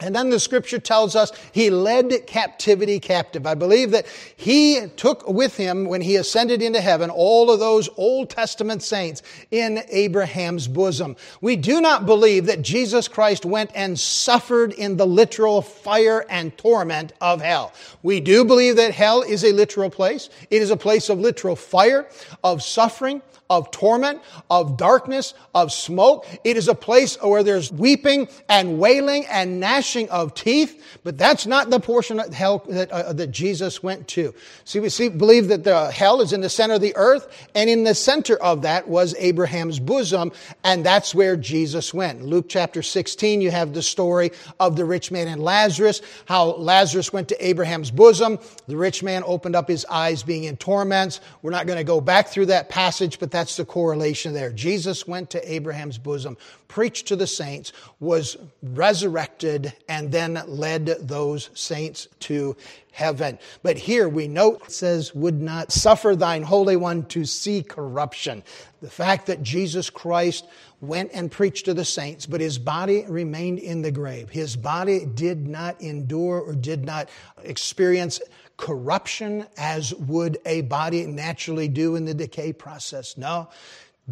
And 0.00 0.14
then 0.14 0.30
the 0.30 0.40
scripture 0.40 0.78
tells 0.78 1.14
us 1.14 1.32
he 1.52 1.70
led 1.70 2.26
captivity 2.26 2.98
captive. 2.98 3.46
I 3.46 3.54
believe 3.54 3.90
that 3.90 4.06
he 4.36 4.86
took 4.96 5.28
with 5.28 5.56
him 5.56 5.84
when 5.84 6.00
he 6.00 6.16
ascended 6.16 6.62
into 6.62 6.80
heaven 6.80 7.10
all 7.10 7.50
of 7.50 7.60
those 7.60 7.88
Old 7.96 8.30
Testament 8.30 8.82
saints 8.82 9.22
in 9.50 9.82
Abraham's 9.88 10.68
bosom. 10.68 11.16
We 11.40 11.56
do 11.56 11.80
not 11.80 12.06
believe 12.06 12.46
that 12.46 12.62
Jesus 12.62 13.08
Christ 13.08 13.44
went 13.44 13.70
and 13.74 13.98
suffered 13.98 14.72
in 14.72 14.96
the 14.96 15.06
literal 15.06 15.60
fire 15.60 16.24
and 16.30 16.56
torment 16.56 17.12
of 17.20 17.42
hell. 17.42 17.72
We 18.02 18.20
do 18.20 18.44
believe 18.44 18.76
that 18.76 18.94
hell 18.94 19.22
is 19.22 19.44
a 19.44 19.52
literal 19.52 19.90
place. 19.90 20.30
It 20.50 20.62
is 20.62 20.70
a 20.70 20.76
place 20.76 21.10
of 21.10 21.18
literal 21.18 21.56
fire, 21.56 22.08
of 22.42 22.62
suffering, 22.62 23.22
of 23.50 23.70
torment, 23.72 24.22
of 24.48 24.76
darkness, 24.76 25.34
of 25.54 25.72
smoke. 25.72 26.26
It 26.44 26.56
is 26.56 26.68
a 26.68 26.74
place 26.74 27.20
where 27.20 27.42
there's 27.42 27.70
weeping 27.72 28.28
and 28.48 28.78
wailing 28.78 29.26
and 29.26 29.58
gnashing 29.58 30.08
of 30.08 30.34
teeth, 30.34 30.82
but 31.02 31.18
that's 31.18 31.46
not 31.46 31.68
the 31.68 31.80
portion 31.80 32.20
of 32.20 32.32
hell 32.32 32.64
that, 32.68 32.90
uh, 32.92 33.12
that 33.12 33.32
Jesus 33.32 33.82
went 33.82 34.06
to. 34.08 34.32
See, 34.64 34.78
we 34.78 34.88
see, 34.88 35.08
believe 35.08 35.48
that 35.48 35.64
the 35.64 35.90
hell 35.90 36.20
is 36.20 36.32
in 36.32 36.40
the 36.40 36.48
center 36.48 36.74
of 36.74 36.80
the 36.80 36.96
earth, 36.96 37.48
and 37.54 37.68
in 37.68 37.82
the 37.82 37.94
center 37.94 38.36
of 38.36 38.62
that 38.62 38.88
was 38.88 39.14
Abraham's 39.18 39.80
bosom, 39.80 40.30
and 40.62 40.86
that's 40.86 41.14
where 41.14 41.36
Jesus 41.36 41.92
went. 41.92 42.22
Luke 42.22 42.46
chapter 42.48 42.82
16, 42.82 43.40
you 43.40 43.50
have 43.50 43.74
the 43.74 43.82
story 43.82 44.30
of 44.60 44.76
the 44.76 44.84
rich 44.84 45.10
man 45.10 45.26
and 45.26 45.42
Lazarus, 45.42 46.02
how 46.26 46.52
Lazarus 46.52 47.12
went 47.12 47.28
to 47.28 47.44
Abraham's 47.44 47.90
bosom. 47.90 48.38
The 48.68 48.76
rich 48.76 49.02
man 49.02 49.24
opened 49.26 49.56
up 49.56 49.66
his 49.66 49.84
eyes 49.86 50.22
being 50.22 50.44
in 50.44 50.56
torments. 50.56 51.20
We're 51.42 51.50
not 51.50 51.66
going 51.66 51.78
to 51.78 51.84
go 51.84 52.00
back 52.00 52.28
through 52.28 52.46
that 52.46 52.68
passage, 52.68 53.18
but 53.18 53.32
that's 53.40 53.56
the 53.56 53.64
correlation 53.64 54.34
there. 54.34 54.52
Jesus 54.52 55.08
went 55.08 55.30
to 55.30 55.50
Abraham's 55.50 55.96
bosom, 55.96 56.36
preached 56.68 57.06
to 57.08 57.16
the 57.16 57.26
saints, 57.26 57.72
was 57.98 58.36
resurrected, 58.62 59.72
and 59.88 60.12
then 60.12 60.42
led 60.46 60.84
those 61.08 61.48
saints 61.54 62.06
to 62.20 62.54
heaven. 62.92 63.38
But 63.62 63.78
here 63.78 64.10
we 64.10 64.28
note 64.28 64.64
it 64.66 64.72
says, 64.72 65.14
would 65.14 65.40
not 65.40 65.72
suffer 65.72 66.14
thine 66.14 66.42
Holy 66.42 66.76
One 66.76 67.06
to 67.06 67.24
see 67.24 67.62
corruption. 67.62 68.42
The 68.82 68.90
fact 68.90 69.28
that 69.28 69.42
Jesus 69.42 69.88
Christ 69.88 70.46
went 70.82 71.10
and 71.14 71.30
preached 71.30 71.64
to 71.64 71.72
the 71.72 71.86
saints, 71.86 72.26
but 72.26 72.42
his 72.42 72.58
body 72.58 73.06
remained 73.08 73.58
in 73.58 73.80
the 73.80 73.90
grave. 73.90 74.28
His 74.28 74.54
body 74.54 75.06
did 75.06 75.48
not 75.48 75.80
endure 75.80 76.42
or 76.42 76.52
did 76.52 76.84
not 76.84 77.08
experience 77.42 78.20
corruption 78.60 79.46
as 79.56 79.94
would 79.94 80.38
a 80.44 80.60
body 80.60 81.06
naturally 81.06 81.66
do 81.66 81.96
in 81.96 82.04
the 82.04 82.12
decay 82.12 82.52
process. 82.52 83.16
No. 83.16 83.48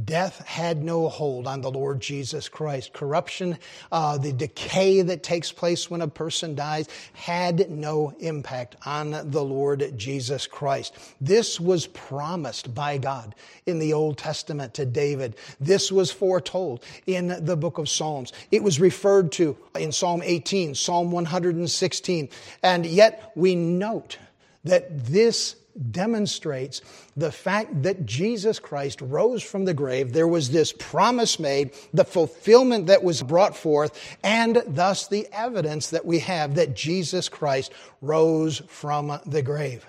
Death 0.04 0.46
had 0.46 0.82
no 0.82 1.08
hold 1.08 1.46
on 1.46 1.60
the 1.60 1.70
Lord 1.70 2.00
Jesus 2.00 2.48
Christ. 2.48 2.92
Corruption, 2.92 3.58
uh, 3.90 4.16
the 4.16 4.32
decay 4.32 5.02
that 5.02 5.22
takes 5.22 5.50
place 5.50 5.90
when 5.90 6.00
a 6.00 6.08
person 6.08 6.54
dies, 6.54 6.88
had 7.14 7.68
no 7.68 8.14
impact 8.20 8.76
on 8.86 9.10
the 9.30 9.42
Lord 9.42 9.92
Jesus 9.96 10.46
Christ. 10.46 10.94
This 11.20 11.58
was 11.58 11.88
promised 11.88 12.74
by 12.74 12.98
God 12.98 13.34
in 13.66 13.78
the 13.78 13.92
Old 13.92 14.18
Testament 14.18 14.72
to 14.74 14.86
David. 14.86 15.36
This 15.60 15.90
was 15.90 16.10
foretold 16.10 16.84
in 17.06 17.44
the 17.44 17.56
book 17.56 17.78
of 17.78 17.88
Psalms. 17.88 18.32
It 18.50 18.62
was 18.62 18.80
referred 18.80 19.32
to 19.32 19.56
in 19.74 19.90
Psalm 19.90 20.22
18, 20.24 20.74
Psalm 20.74 21.10
116. 21.10 22.28
And 22.62 22.86
yet 22.86 23.32
we 23.34 23.54
note 23.54 24.18
that 24.64 25.06
this 25.06 25.56
demonstrates 25.90 26.80
the 27.16 27.30
fact 27.30 27.82
that 27.82 28.04
Jesus 28.04 28.58
Christ 28.58 29.00
rose 29.00 29.42
from 29.42 29.64
the 29.64 29.74
grave. 29.74 30.12
There 30.12 30.28
was 30.28 30.50
this 30.50 30.72
promise 30.72 31.38
made, 31.38 31.72
the 31.94 32.04
fulfillment 32.04 32.86
that 32.86 33.04
was 33.04 33.22
brought 33.22 33.56
forth, 33.56 34.18
and 34.22 34.62
thus 34.66 35.06
the 35.06 35.28
evidence 35.32 35.90
that 35.90 36.04
we 36.04 36.18
have 36.20 36.56
that 36.56 36.74
Jesus 36.74 37.28
Christ 37.28 37.72
rose 38.00 38.62
from 38.68 39.20
the 39.26 39.42
grave. 39.42 39.86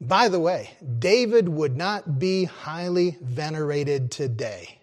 By 0.00 0.28
the 0.28 0.40
way, 0.40 0.70
David 0.98 1.48
would 1.48 1.76
not 1.76 2.18
be 2.18 2.44
highly 2.44 3.16
venerated 3.22 4.10
today 4.10 4.78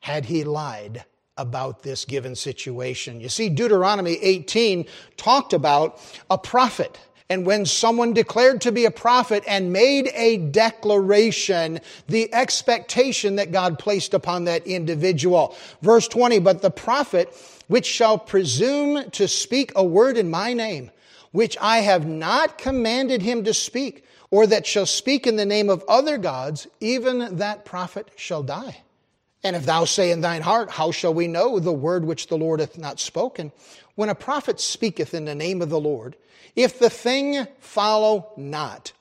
had 0.00 0.24
he 0.24 0.44
lied 0.44 1.04
about 1.36 1.82
this 1.82 2.06
given 2.06 2.34
situation. 2.34 3.20
You 3.20 3.28
see, 3.28 3.50
Deuteronomy 3.50 4.14
18 4.22 4.86
talked 5.18 5.52
about 5.52 6.00
a 6.30 6.38
prophet 6.38 6.98
and 7.28 7.44
when 7.44 7.66
someone 7.66 8.12
declared 8.12 8.60
to 8.62 8.72
be 8.72 8.84
a 8.84 8.90
prophet 8.90 9.42
and 9.48 9.72
made 9.72 10.10
a 10.14 10.36
declaration, 10.36 11.80
the 12.06 12.32
expectation 12.32 13.36
that 13.36 13.50
God 13.50 13.78
placed 13.78 14.14
upon 14.14 14.44
that 14.44 14.66
individual. 14.66 15.56
Verse 15.82 16.06
20, 16.06 16.38
but 16.38 16.62
the 16.62 16.70
prophet 16.70 17.34
which 17.66 17.86
shall 17.86 18.16
presume 18.16 19.10
to 19.10 19.26
speak 19.26 19.72
a 19.74 19.84
word 19.84 20.16
in 20.16 20.30
my 20.30 20.52
name, 20.52 20.92
which 21.32 21.56
I 21.60 21.78
have 21.78 22.06
not 22.06 22.58
commanded 22.58 23.22
him 23.22 23.42
to 23.44 23.54
speak, 23.54 24.04
or 24.30 24.46
that 24.46 24.66
shall 24.66 24.86
speak 24.86 25.26
in 25.26 25.36
the 25.36 25.46
name 25.46 25.68
of 25.68 25.84
other 25.88 26.18
gods, 26.18 26.68
even 26.80 27.38
that 27.38 27.64
prophet 27.64 28.08
shall 28.16 28.44
die. 28.44 28.82
And 29.42 29.56
if 29.56 29.66
thou 29.66 29.84
say 29.84 30.12
in 30.12 30.20
thine 30.20 30.42
heart, 30.42 30.70
How 30.70 30.92
shall 30.92 31.14
we 31.14 31.26
know 31.26 31.58
the 31.58 31.72
word 31.72 32.04
which 32.04 32.28
the 32.28 32.38
Lord 32.38 32.60
hath 32.60 32.78
not 32.78 33.00
spoken? 33.00 33.52
When 33.94 34.08
a 34.08 34.14
prophet 34.14 34.60
speaketh 34.60 35.14
in 35.14 35.24
the 35.24 35.34
name 35.34 35.62
of 35.62 35.70
the 35.70 35.80
Lord, 35.80 36.16
if 36.56 36.78
the 36.78 36.90
thing 36.90 37.46
follow 37.60 38.32
not, 38.36 38.92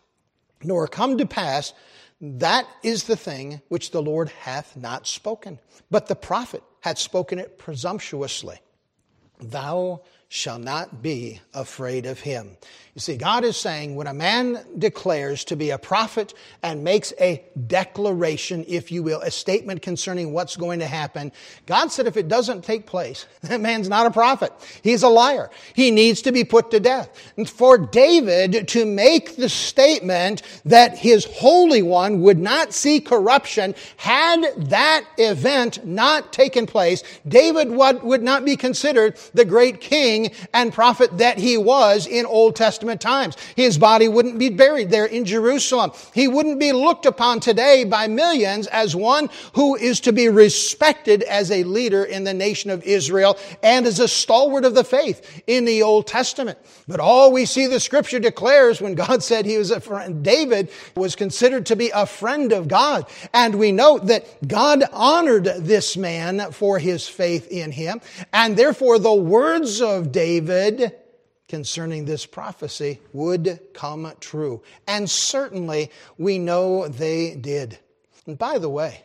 nor 0.64 0.88
come 0.88 1.18
to 1.18 1.26
pass, 1.26 1.74
that 2.22 2.68
is 2.84 3.06
the 3.06 3.16
thing 3.16 3.62
which 3.70 3.92
the 3.92 4.02
Lord 4.02 4.30
hath 4.30 4.76
not 4.76 5.08
spoken. 5.08 5.60
But 5.90 6.08
the 6.08 6.16
prophet 6.16 6.64
hath 6.82 7.00
spoken 7.00 7.40
it 7.40 7.58
presumptuously. 7.58 8.60
Thou 9.40 10.02
shall 10.30 10.60
not 10.60 11.02
be 11.02 11.40
afraid 11.54 12.06
of 12.06 12.20
him. 12.20 12.58
You 12.96 13.02
see, 13.02 13.18
God 13.18 13.44
is 13.44 13.58
saying 13.58 13.98
when 13.98 14.08
a 14.08 14.14
man 14.14 14.64
declares 14.78 15.44
to 15.46 15.58
be 15.58 15.72
a 15.72 15.78
prophet 15.78 16.34
and 16.64 16.82
makes 16.82 17.12
a 17.20 17.44
declaration, 17.68 18.64
if 18.70 18.90
you 18.90 19.04
will, 19.04 19.20
a 19.20 19.32
statement 19.32 19.82
concerning 19.82 20.32
what's 20.32 20.56
going 20.56 20.80
to 20.80 20.88
happen, 20.88 21.34
God 21.66 21.92
said 21.92 22.08
if 22.08 22.16
it 22.16 22.30
doesn't 22.30 22.64
take 22.64 22.86
place, 22.86 23.26
that 23.42 23.60
man's 23.60 23.90
not 23.90 24.06
a 24.06 24.12
prophet. 24.12 24.54
He's 24.82 25.04
a 25.04 25.10
liar. 25.10 25.50
He 25.74 25.92
needs 25.92 26.22
to 26.22 26.32
be 26.32 26.46
put 26.46 26.72
to 26.72 26.80
death. 26.80 27.10
And 27.36 27.50
for 27.50 27.78
David 27.78 28.70
to 28.70 28.86
make 28.86 29.36
the 29.36 29.50
statement 29.50 30.42
that 30.64 30.98
his 30.98 31.26
Holy 31.26 31.82
One 31.82 32.22
would 32.22 32.40
not 32.40 32.72
see 32.72 33.02
corruption, 33.02 33.76
had 33.98 34.46
that 34.70 35.04
event 35.18 35.86
not 35.86 36.32
taken 36.32 36.66
place, 36.66 37.04
David 37.28 37.72
would 37.72 38.24
not 38.24 38.46
be 38.46 38.56
considered 38.56 39.18
the 39.34 39.44
great 39.44 39.82
king 39.82 40.15
and 40.54 40.74
prophet 40.74 41.18
that 41.18 41.38
he 41.38 41.58
was 41.58 42.08
in 42.08 42.26
Old 42.26 42.56
Testament 42.56 43.02
times. 43.02 43.36
His 43.56 43.78
body 43.78 44.08
wouldn't 44.08 44.40
be 44.40 44.50
buried 44.50 44.90
there 44.90 45.06
in 45.06 45.26
Jerusalem. 45.26 45.92
He 46.14 46.28
wouldn't 46.28 46.60
be 46.60 46.72
looked 46.72 47.06
upon 47.06 47.40
today 47.40 47.84
by 47.84 48.08
millions 48.08 48.68
as 48.68 48.96
one 48.96 49.30
who 49.54 49.76
is 49.76 50.00
to 50.02 50.14
be 50.14 50.30
respected 50.30 51.24
as 51.24 51.52
a 51.52 51.64
leader 51.64 52.04
in 52.04 52.24
the 52.24 52.34
nation 52.34 52.70
of 52.70 52.84
Israel 52.84 53.38
and 53.62 53.86
as 53.86 54.00
a 54.00 54.08
stalwart 54.08 54.66
of 54.66 54.76
the 54.76 54.84
faith 54.84 55.44
in 55.48 55.66
the 55.66 55.84
Old 55.84 56.08
Testament. 56.08 56.58
But 56.88 57.00
all 57.00 57.32
we 57.32 57.46
see 57.46 57.68
the 57.68 57.80
scripture 57.80 58.20
declares 58.20 58.82
when 58.82 58.96
God 58.96 59.24
said 59.24 59.46
he 59.46 59.58
was 59.58 59.72
a 59.72 59.80
friend, 59.80 60.24
David 60.24 60.70
was 60.96 61.16
considered 61.16 61.66
to 61.68 61.76
be 61.76 61.90
a 61.94 62.06
friend 62.06 62.52
of 62.52 62.68
God. 62.68 63.06
And 63.34 63.56
we 63.56 63.72
note 63.72 64.08
that 64.08 64.48
God 64.48 64.84
honored 64.92 65.46
this 65.46 65.98
man 65.98 66.52
for 66.52 66.80
his 66.80 67.08
faith 67.08 67.48
in 67.48 67.72
him. 67.72 68.02
And 68.34 68.56
therefore 68.56 69.00
the 69.00 69.14
words 69.14 69.82
David 70.06 70.96
concerning 71.48 72.06
this 72.06 72.26
prophecy 72.26 73.00
would 73.14 73.60
come 73.74 74.12
true. 74.20 74.62
And 74.88 75.10
certainly 75.10 75.92
we 76.18 76.40
know 76.40 76.88
they 76.88 77.36
did. 77.36 77.78
And 78.26 78.38
by 78.38 78.58
the 78.58 78.70
way, 78.70 79.04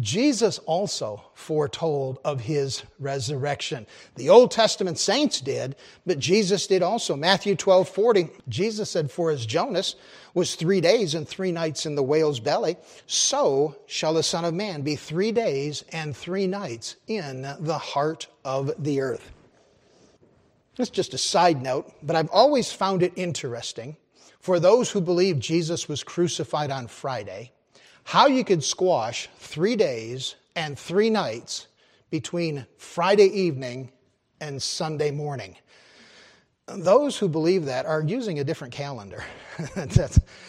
Jesus 0.00 0.58
also 0.58 1.22
foretold 1.34 2.18
of 2.24 2.40
his 2.40 2.82
resurrection. 2.98 3.86
The 4.16 4.28
Old 4.28 4.50
Testament 4.50 4.98
saints 4.98 5.40
did, 5.40 5.76
but 6.04 6.18
Jesus 6.18 6.66
did 6.66 6.82
also. 6.82 7.14
Matthew 7.14 7.54
12 7.54 7.88
40, 7.88 8.30
Jesus 8.48 8.90
said, 8.90 9.12
For 9.12 9.30
as 9.30 9.46
Jonas 9.46 9.94
was 10.34 10.56
three 10.56 10.80
days 10.80 11.14
and 11.14 11.28
three 11.28 11.52
nights 11.52 11.86
in 11.86 11.94
the 11.94 12.02
whale's 12.02 12.40
belly, 12.40 12.76
so 13.06 13.76
shall 13.86 14.14
the 14.14 14.24
Son 14.24 14.44
of 14.44 14.52
Man 14.52 14.82
be 14.82 14.96
three 14.96 15.30
days 15.30 15.84
and 15.92 16.16
three 16.16 16.48
nights 16.48 16.96
in 17.06 17.42
the 17.60 17.78
heart 17.78 18.26
of 18.44 18.72
the 18.82 19.00
earth. 19.00 19.30
That's 20.76 20.90
just 20.90 21.14
a 21.14 21.18
side 21.18 21.62
note, 21.62 21.92
but 22.02 22.16
I've 22.16 22.30
always 22.30 22.72
found 22.72 23.02
it 23.02 23.12
interesting 23.16 23.96
for 24.40 24.60
those 24.60 24.90
who 24.90 25.00
believe 25.00 25.38
Jesus 25.38 25.88
was 25.88 26.02
crucified 26.02 26.70
on 26.70 26.88
Friday, 26.88 27.52
how 28.02 28.26
you 28.26 28.44
could 28.44 28.62
squash 28.62 29.28
three 29.38 29.76
days 29.76 30.34
and 30.56 30.78
three 30.78 31.10
nights 31.10 31.68
between 32.10 32.66
Friday 32.76 33.26
evening 33.26 33.90
and 34.40 34.62
Sunday 34.62 35.10
morning. 35.10 35.56
Those 36.66 37.16
who 37.16 37.28
believe 37.28 37.66
that 37.66 37.86
are 37.86 38.02
using 38.02 38.38
a 38.38 38.44
different 38.44 38.74
calendar. 38.74 39.24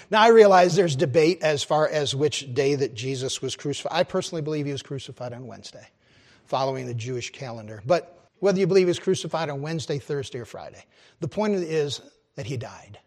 now, 0.09 0.21
I 0.21 0.29
realize 0.29 0.75
there's 0.75 0.95
debate 0.95 1.41
as 1.41 1.63
far 1.63 1.87
as 1.87 2.15
which 2.15 2.53
day 2.53 2.75
that 2.75 2.95
Jesus 2.95 3.41
was 3.41 3.55
crucified. 3.55 3.91
I 3.93 4.03
personally 4.03 4.41
believe 4.41 4.65
he 4.65 4.71
was 4.71 4.81
crucified 4.81 5.33
on 5.33 5.45
Wednesday, 5.45 5.87
following 6.45 6.87
the 6.87 6.93
Jewish 6.93 7.31
calendar. 7.31 7.81
But 7.85 8.14
whether 8.39 8.59
you 8.59 8.67
believe 8.67 8.87
he 8.87 8.89
was 8.89 8.99
crucified 8.99 9.49
on 9.49 9.61
Wednesday, 9.61 9.99
Thursday, 9.99 10.39
or 10.39 10.45
Friday. 10.45 10.85
The 11.19 11.27
point 11.27 11.55
is 11.55 12.01
that 12.35 12.45
he 12.45 12.57
died, 12.57 12.99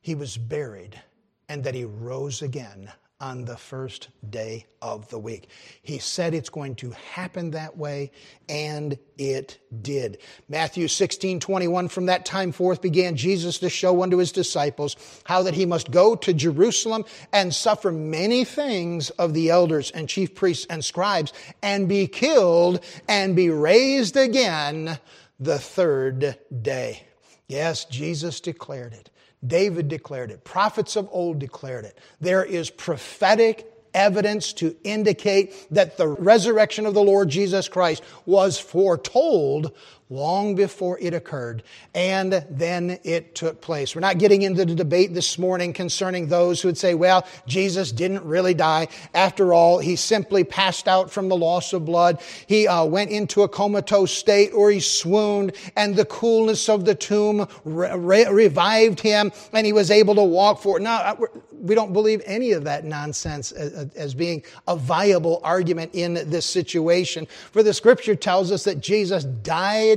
he 0.00 0.14
was 0.14 0.36
buried, 0.36 1.00
and 1.48 1.62
that 1.64 1.74
he 1.74 1.84
rose 1.84 2.42
again 2.42 2.90
on 3.20 3.46
the 3.46 3.56
first 3.56 4.08
day 4.28 4.66
of 4.82 5.08
the 5.08 5.18
week. 5.18 5.48
He 5.82 5.98
said 5.98 6.34
it's 6.34 6.50
going 6.50 6.74
to 6.76 6.90
happen 7.12 7.52
that 7.52 7.76
way, 7.76 8.10
and 8.48 8.98
it 9.16 9.58
did. 9.82 10.18
Matthew 10.48 10.86
16, 10.86 11.40
21, 11.40 11.88
from 11.88 12.06
that 12.06 12.26
time 12.26 12.52
forth 12.52 12.82
began 12.82 13.16
Jesus 13.16 13.58
to 13.58 13.70
show 13.70 14.02
unto 14.02 14.18
his 14.18 14.32
disciples 14.32 14.96
how 15.24 15.42
that 15.44 15.54
he 15.54 15.64
must 15.64 15.90
go 15.90 16.14
to 16.14 16.34
Jerusalem 16.34 17.04
and 17.32 17.54
suffer 17.54 17.90
many 17.90 18.44
things 18.44 19.08
of 19.10 19.32
the 19.32 19.48
elders 19.48 19.90
and 19.90 20.08
chief 20.08 20.34
priests 20.34 20.66
and 20.68 20.84
scribes, 20.84 21.32
and 21.62 21.88
be 21.88 22.06
killed 22.06 22.84
and 23.08 23.34
be 23.34 23.48
raised 23.48 24.16
again 24.16 24.98
the 25.40 25.58
third 25.58 26.38
day. 26.62 27.02
Yes, 27.48 27.84
Jesus 27.84 28.40
declared 28.40 28.92
it. 28.92 29.10
David 29.46 29.88
declared 29.88 30.30
it. 30.30 30.44
Prophets 30.44 30.96
of 30.96 31.08
old 31.12 31.38
declared 31.38 31.84
it. 31.84 31.98
There 32.20 32.44
is 32.44 32.70
prophetic 32.70 33.72
evidence 33.94 34.52
to 34.52 34.76
indicate 34.84 35.54
that 35.70 35.96
the 35.96 36.06
resurrection 36.06 36.86
of 36.86 36.94
the 36.94 37.02
Lord 37.02 37.30
Jesus 37.30 37.68
Christ 37.68 38.02
was 38.26 38.58
foretold 38.58 39.72
long 40.08 40.54
before 40.54 40.98
it 41.00 41.12
occurred, 41.12 41.64
and 41.94 42.44
then 42.48 42.98
it 43.02 43.34
took 43.34 43.60
place. 43.60 43.94
We're 43.94 44.02
not 44.02 44.18
getting 44.18 44.42
into 44.42 44.64
the 44.64 44.74
debate 44.74 45.14
this 45.14 45.36
morning 45.36 45.72
concerning 45.72 46.28
those 46.28 46.60
who 46.60 46.68
would 46.68 46.78
say, 46.78 46.94
well, 46.94 47.26
Jesus 47.46 47.90
didn't 47.90 48.22
really 48.24 48.54
die. 48.54 48.86
After 49.14 49.52
all, 49.52 49.78
he 49.80 49.96
simply 49.96 50.44
passed 50.44 50.86
out 50.86 51.10
from 51.10 51.28
the 51.28 51.36
loss 51.36 51.72
of 51.72 51.84
blood. 51.84 52.20
He 52.46 52.68
uh, 52.68 52.84
went 52.84 53.10
into 53.10 53.42
a 53.42 53.48
comatose 53.48 54.12
state 54.12 54.52
or 54.52 54.70
he 54.70 54.78
swooned, 54.78 55.56
and 55.74 55.96
the 55.96 56.04
coolness 56.04 56.68
of 56.68 56.84
the 56.84 56.94
tomb 56.94 57.48
re- 57.64 58.28
revived 58.28 59.00
him, 59.00 59.32
and 59.52 59.66
he 59.66 59.72
was 59.72 59.90
able 59.90 60.14
to 60.14 60.24
walk 60.24 60.62
forward. 60.62 60.82
No, 60.82 60.92
uh, 60.92 61.16
we 61.52 61.74
don't 61.74 61.92
believe 61.92 62.22
any 62.26 62.52
of 62.52 62.64
that 62.64 62.84
nonsense 62.84 63.50
as, 63.50 63.90
as 63.96 64.14
being 64.14 64.44
a 64.68 64.76
viable 64.76 65.40
argument 65.42 65.90
in 65.94 66.14
this 66.30 66.46
situation. 66.46 67.26
For 67.50 67.62
the 67.62 67.74
scripture 67.74 68.14
tells 68.14 68.52
us 68.52 68.64
that 68.64 68.80
Jesus 68.80 69.24
died 69.24 69.95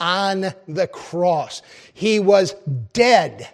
on 0.00 0.52
the 0.66 0.86
cross. 0.86 1.62
He 1.92 2.20
was 2.20 2.54
dead. 2.92 3.48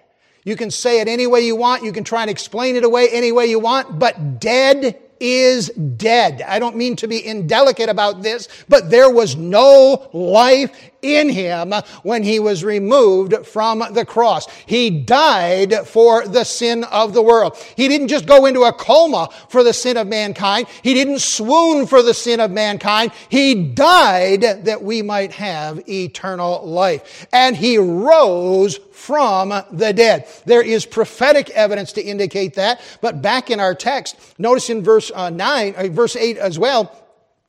You 0.44 0.56
can 0.56 0.70
say 0.70 1.00
it 1.00 1.08
any 1.08 1.26
way 1.26 1.40
you 1.42 1.56
want. 1.56 1.84
You 1.84 1.92
can 1.92 2.04
try 2.04 2.22
and 2.22 2.30
explain 2.30 2.76
it 2.76 2.84
away 2.84 3.08
any 3.10 3.32
way 3.32 3.46
you 3.46 3.58
want, 3.58 3.98
but 3.98 4.40
dead 4.40 4.98
is 5.20 5.68
dead. 5.68 6.42
I 6.42 6.58
don't 6.58 6.76
mean 6.76 6.96
to 6.96 7.06
be 7.06 7.24
indelicate 7.24 7.90
about 7.90 8.22
this, 8.22 8.48
but 8.68 8.90
there 8.90 9.10
was 9.10 9.36
no 9.36 10.08
life 10.14 10.89
in 11.02 11.28
him 11.28 11.72
when 12.02 12.22
he 12.22 12.38
was 12.38 12.64
removed 12.64 13.46
from 13.46 13.82
the 13.92 14.04
cross. 14.04 14.46
He 14.66 14.90
died 14.90 15.86
for 15.86 16.26
the 16.26 16.44
sin 16.44 16.84
of 16.84 17.12
the 17.12 17.22
world. 17.22 17.56
He 17.76 17.88
didn't 17.88 18.08
just 18.08 18.26
go 18.26 18.46
into 18.46 18.62
a 18.62 18.72
coma 18.72 19.28
for 19.48 19.62
the 19.62 19.72
sin 19.72 19.96
of 19.96 20.06
mankind. 20.06 20.66
He 20.82 20.94
didn't 20.94 21.20
swoon 21.20 21.86
for 21.86 22.02
the 22.02 22.14
sin 22.14 22.40
of 22.40 22.50
mankind. 22.50 23.12
He 23.28 23.54
died 23.54 24.42
that 24.64 24.82
we 24.82 25.02
might 25.02 25.32
have 25.32 25.88
eternal 25.88 26.66
life. 26.66 27.26
And 27.32 27.56
he 27.56 27.78
rose 27.78 28.78
from 29.00 29.48
the 29.70 29.92
dead. 29.92 30.28
There 30.44 30.62
is 30.62 30.84
prophetic 30.84 31.50
evidence 31.50 31.92
to 31.92 32.02
indicate 32.02 32.54
that, 32.54 32.80
but 33.00 33.22
back 33.22 33.50
in 33.50 33.58
our 33.58 33.74
text, 33.74 34.16
notice 34.38 34.68
in 34.68 34.82
verse 34.82 35.10
uh, 35.14 35.30
9, 35.30 35.74
uh, 35.76 35.88
verse 35.88 36.16
8 36.16 36.36
as 36.36 36.58
well, 36.58 36.94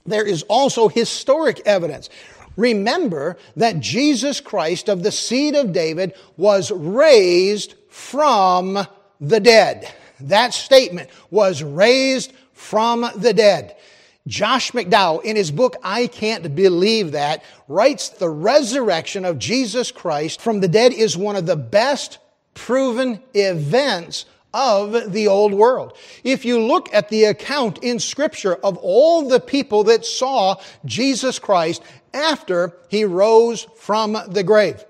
there 0.06 0.26
is 0.26 0.44
also 0.44 0.88
historic 0.88 1.62
evidence. 1.66 2.10
Remember 2.58 3.38
that 3.56 3.80
Jesus 3.80 4.42
Christ 4.42 4.90
of 4.90 5.04
the 5.04 5.12
seed 5.12 5.56
of 5.56 5.74
David 5.74 6.14
was 6.38 6.72
raised 6.72 7.76
from 7.90 8.86
the 9.20 9.40
dead. 9.40 9.92
That 10.20 10.54
statement 10.54 11.10
was 11.30 11.64
raised 11.64 12.34
from 12.54 13.10
the 13.16 13.34
dead. 13.34 13.76
Josh 14.28 14.72
McDowell, 14.72 15.24
in 15.24 15.36
his 15.36 15.50
book, 15.50 15.78
I 15.84 16.08
Can't 16.08 16.56
Believe 16.56 17.14
That, 17.14 17.44
writes 17.68 18.10
the 18.10 18.30
resurrection 18.30 19.26
of 19.26 19.40
Jesus 19.40 19.92
Christ 19.92 20.42
from 20.42 20.60
the 20.60 20.68
dead 20.68 20.94
is 20.94 21.18
one 21.18 21.36
of 21.36 21.48
the 21.48 21.56
best 21.56 22.20
proven 22.54 23.22
events 23.34 24.26
of 24.54 25.14
the 25.14 25.28
old 25.28 25.54
world. 25.54 25.98
If 26.24 26.46
you 26.46 26.60
look 26.60 26.94
at 26.94 27.10
the 27.10 27.26
account 27.26 27.80
in 27.84 28.00
scripture 28.00 28.56
of 28.56 28.78
all 28.78 29.28
the 29.28 29.40
people 29.40 29.84
that 29.86 30.06
saw 30.06 30.56
Jesus 30.86 31.40
Christ 31.40 31.82
after 32.14 32.74
he 32.90 33.06
rose 33.06 33.68
from 33.76 34.18
the 34.28 34.44
grave. 34.44 34.84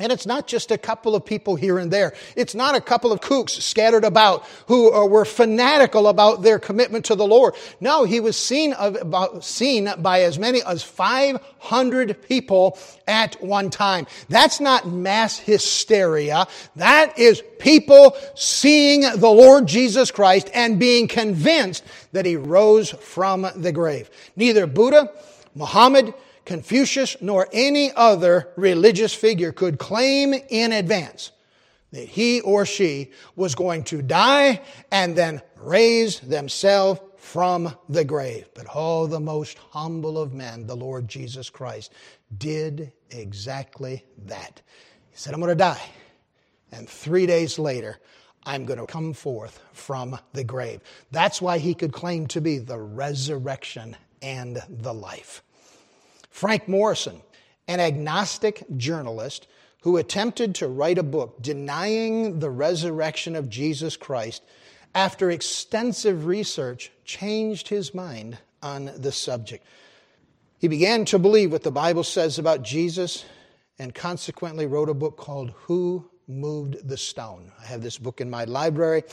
And 0.00 0.10
it's 0.10 0.26
not 0.26 0.48
just 0.48 0.72
a 0.72 0.78
couple 0.78 1.14
of 1.14 1.24
people 1.24 1.54
here 1.54 1.78
and 1.78 1.88
there. 1.88 2.14
It's 2.34 2.56
not 2.56 2.74
a 2.74 2.80
couple 2.80 3.12
of 3.12 3.20
kooks 3.20 3.50
scattered 3.50 4.04
about 4.04 4.44
who 4.66 4.92
uh, 4.92 5.06
were 5.06 5.24
fanatical 5.24 6.08
about 6.08 6.42
their 6.42 6.58
commitment 6.58 7.04
to 7.04 7.14
the 7.14 7.26
Lord. 7.26 7.54
No, 7.80 8.02
he 8.02 8.18
was 8.18 8.36
seen, 8.36 8.72
of, 8.72 9.44
seen 9.44 9.88
by 9.98 10.22
as 10.22 10.36
many 10.36 10.64
as 10.64 10.82
500 10.82 12.22
people 12.22 12.76
at 13.06 13.40
one 13.40 13.70
time. 13.70 14.08
That's 14.28 14.58
not 14.58 14.88
mass 14.88 15.38
hysteria. 15.38 16.48
That 16.74 17.16
is 17.16 17.40
people 17.60 18.16
seeing 18.34 19.02
the 19.02 19.30
Lord 19.30 19.68
Jesus 19.68 20.10
Christ 20.10 20.50
and 20.54 20.76
being 20.80 21.06
convinced 21.06 21.84
that 22.10 22.26
he 22.26 22.34
rose 22.34 22.90
from 22.90 23.46
the 23.54 23.70
grave. 23.70 24.10
Neither 24.34 24.66
Buddha, 24.66 25.12
Muhammad, 25.54 26.14
Confucius 26.44 27.16
nor 27.20 27.48
any 27.52 27.92
other 27.92 28.48
religious 28.56 29.14
figure 29.14 29.52
could 29.52 29.78
claim 29.78 30.34
in 30.34 30.72
advance 30.72 31.32
that 31.92 32.08
he 32.08 32.40
or 32.40 32.66
she 32.66 33.12
was 33.36 33.54
going 33.54 33.84
to 33.84 34.02
die 34.02 34.60
and 34.90 35.16
then 35.16 35.40
raise 35.56 36.20
themselves 36.20 37.00
from 37.16 37.74
the 37.88 38.04
grave. 38.04 38.48
But 38.54 38.66
oh, 38.74 39.06
the 39.06 39.20
most 39.20 39.58
humble 39.70 40.18
of 40.18 40.34
men, 40.34 40.66
the 40.66 40.76
Lord 40.76 41.08
Jesus 41.08 41.48
Christ, 41.48 41.92
did 42.36 42.92
exactly 43.10 44.04
that. 44.26 44.60
He 45.10 45.16
said, 45.16 45.32
I'm 45.32 45.40
going 45.40 45.50
to 45.50 45.54
die. 45.54 45.82
And 46.72 46.88
three 46.88 47.26
days 47.26 47.58
later, 47.58 47.98
I'm 48.44 48.66
going 48.66 48.80
to 48.80 48.86
come 48.86 49.12
forth 49.12 49.60
from 49.72 50.18
the 50.32 50.44
grave. 50.44 50.80
That's 51.12 51.40
why 51.40 51.58
he 51.58 51.74
could 51.74 51.92
claim 51.92 52.26
to 52.28 52.40
be 52.40 52.58
the 52.58 52.78
resurrection 52.78 53.96
and 54.20 54.60
the 54.68 54.92
life. 54.92 55.42
Frank 56.34 56.66
Morison, 56.66 57.22
an 57.68 57.78
agnostic 57.78 58.64
journalist 58.76 59.46
who 59.82 59.98
attempted 59.98 60.56
to 60.56 60.66
write 60.66 60.98
a 60.98 61.04
book 61.04 61.40
denying 61.40 62.40
the 62.40 62.50
resurrection 62.50 63.36
of 63.36 63.48
Jesus 63.48 63.96
Christ, 63.96 64.42
after 64.96 65.30
extensive 65.30 66.26
research, 66.26 66.90
changed 67.04 67.68
his 67.68 67.94
mind 67.94 68.36
on 68.64 68.90
the 68.96 69.12
subject. 69.12 69.64
He 70.58 70.66
began 70.66 71.04
to 71.04 71.20
believe 71.20 71.52
what 71.52 71.62
the 71.62 71.70
Bible 71.70 72.02
says 72.02 72.36
about 72.36 72.64
Jesus 72.64 73.24
and 73.78 73.94
consequently 73.94 74.66
wrote 74.66 74.88
a 74.88 74.94
book 74.94 75.16
called 75.16 75.54
Who 75.66 76.10
Moved 76.26 76.88
the 76.88 76.96
Stone. 76.96 77.52
I 77.62 77.66
have 77.66 77.80
this 77.80 77.96
book 77.96 78.20
in 78.20 78.28
my 78.28 78.42
library. 78.42 79.04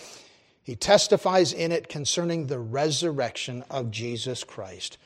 He 0.63 0.75
testifies 0.75 1.53
in 1.53 1.71
it 1.71 1.87
concerning 1.87 2.47
the 2.47 2.59
resurrection 2.59 3.63
of 3.69 3.91
Jesus 3.91 4.43
Christ. 4.43 4.97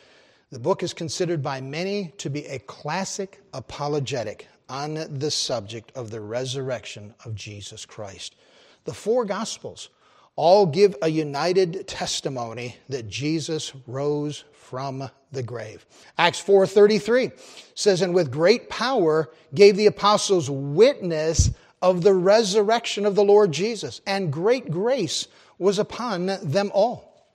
The 0.55 0.61
book 0.61 0.83
is 0.83 0.93
considered 0.93 1.43
by 1.43 1.59
many 1.59 2.13
to 2.17 2.29
be 2.29 2.45
a 2.45 2.59
classic 2.59 3.41
apologetic 3.53 4.47
on 4.69 4.93
the 5.19 5.29
subject 5.29 5.91
of 5.97 6.11
the 6.11 6.21
resurrection 6.21 7.13
of 7.25 7.35
Jesus 7.35 7.85
Christ. 7.85 8.37
The 8.85 8.93
four 8.93 9.25
Gospels 9.25 9.89
all 10.37 10.65
give 10.65 10.95
a 11.01 11.09
united 11.09 11.85
testimony 11.89 12.77
that 12.87 13.09
Jesus 13.09 13.73
rose 13.85 14.45
from 14.53 15.09
the 15.33 15.43
grave. 15.43 15.85
Acts 16.17 16.39
4:33 16.41 17.33
says 17.73 18.01
and 18.01 18.13
with 18.13 18.31
great 18.31 18.69
power 18.69 19.29
gave 19.53 19.75
the 19.75 19.87
apostles 19.87 20.49
witness 20.49 21.51
of 21.81 22.01
the 22.01 22.13
resurrection 22.13 23.05
of 23.05 23.15
the 23.15 23.25
Lord 23.25 23.51
Jesus 23.51 23.99
and 24.07 24.31
great 24.31 24.71
grace 24.71 25.27
was 25.59 25.79
upon 25.79 26.27
them 26.27 26.71
all. 26.73 27.27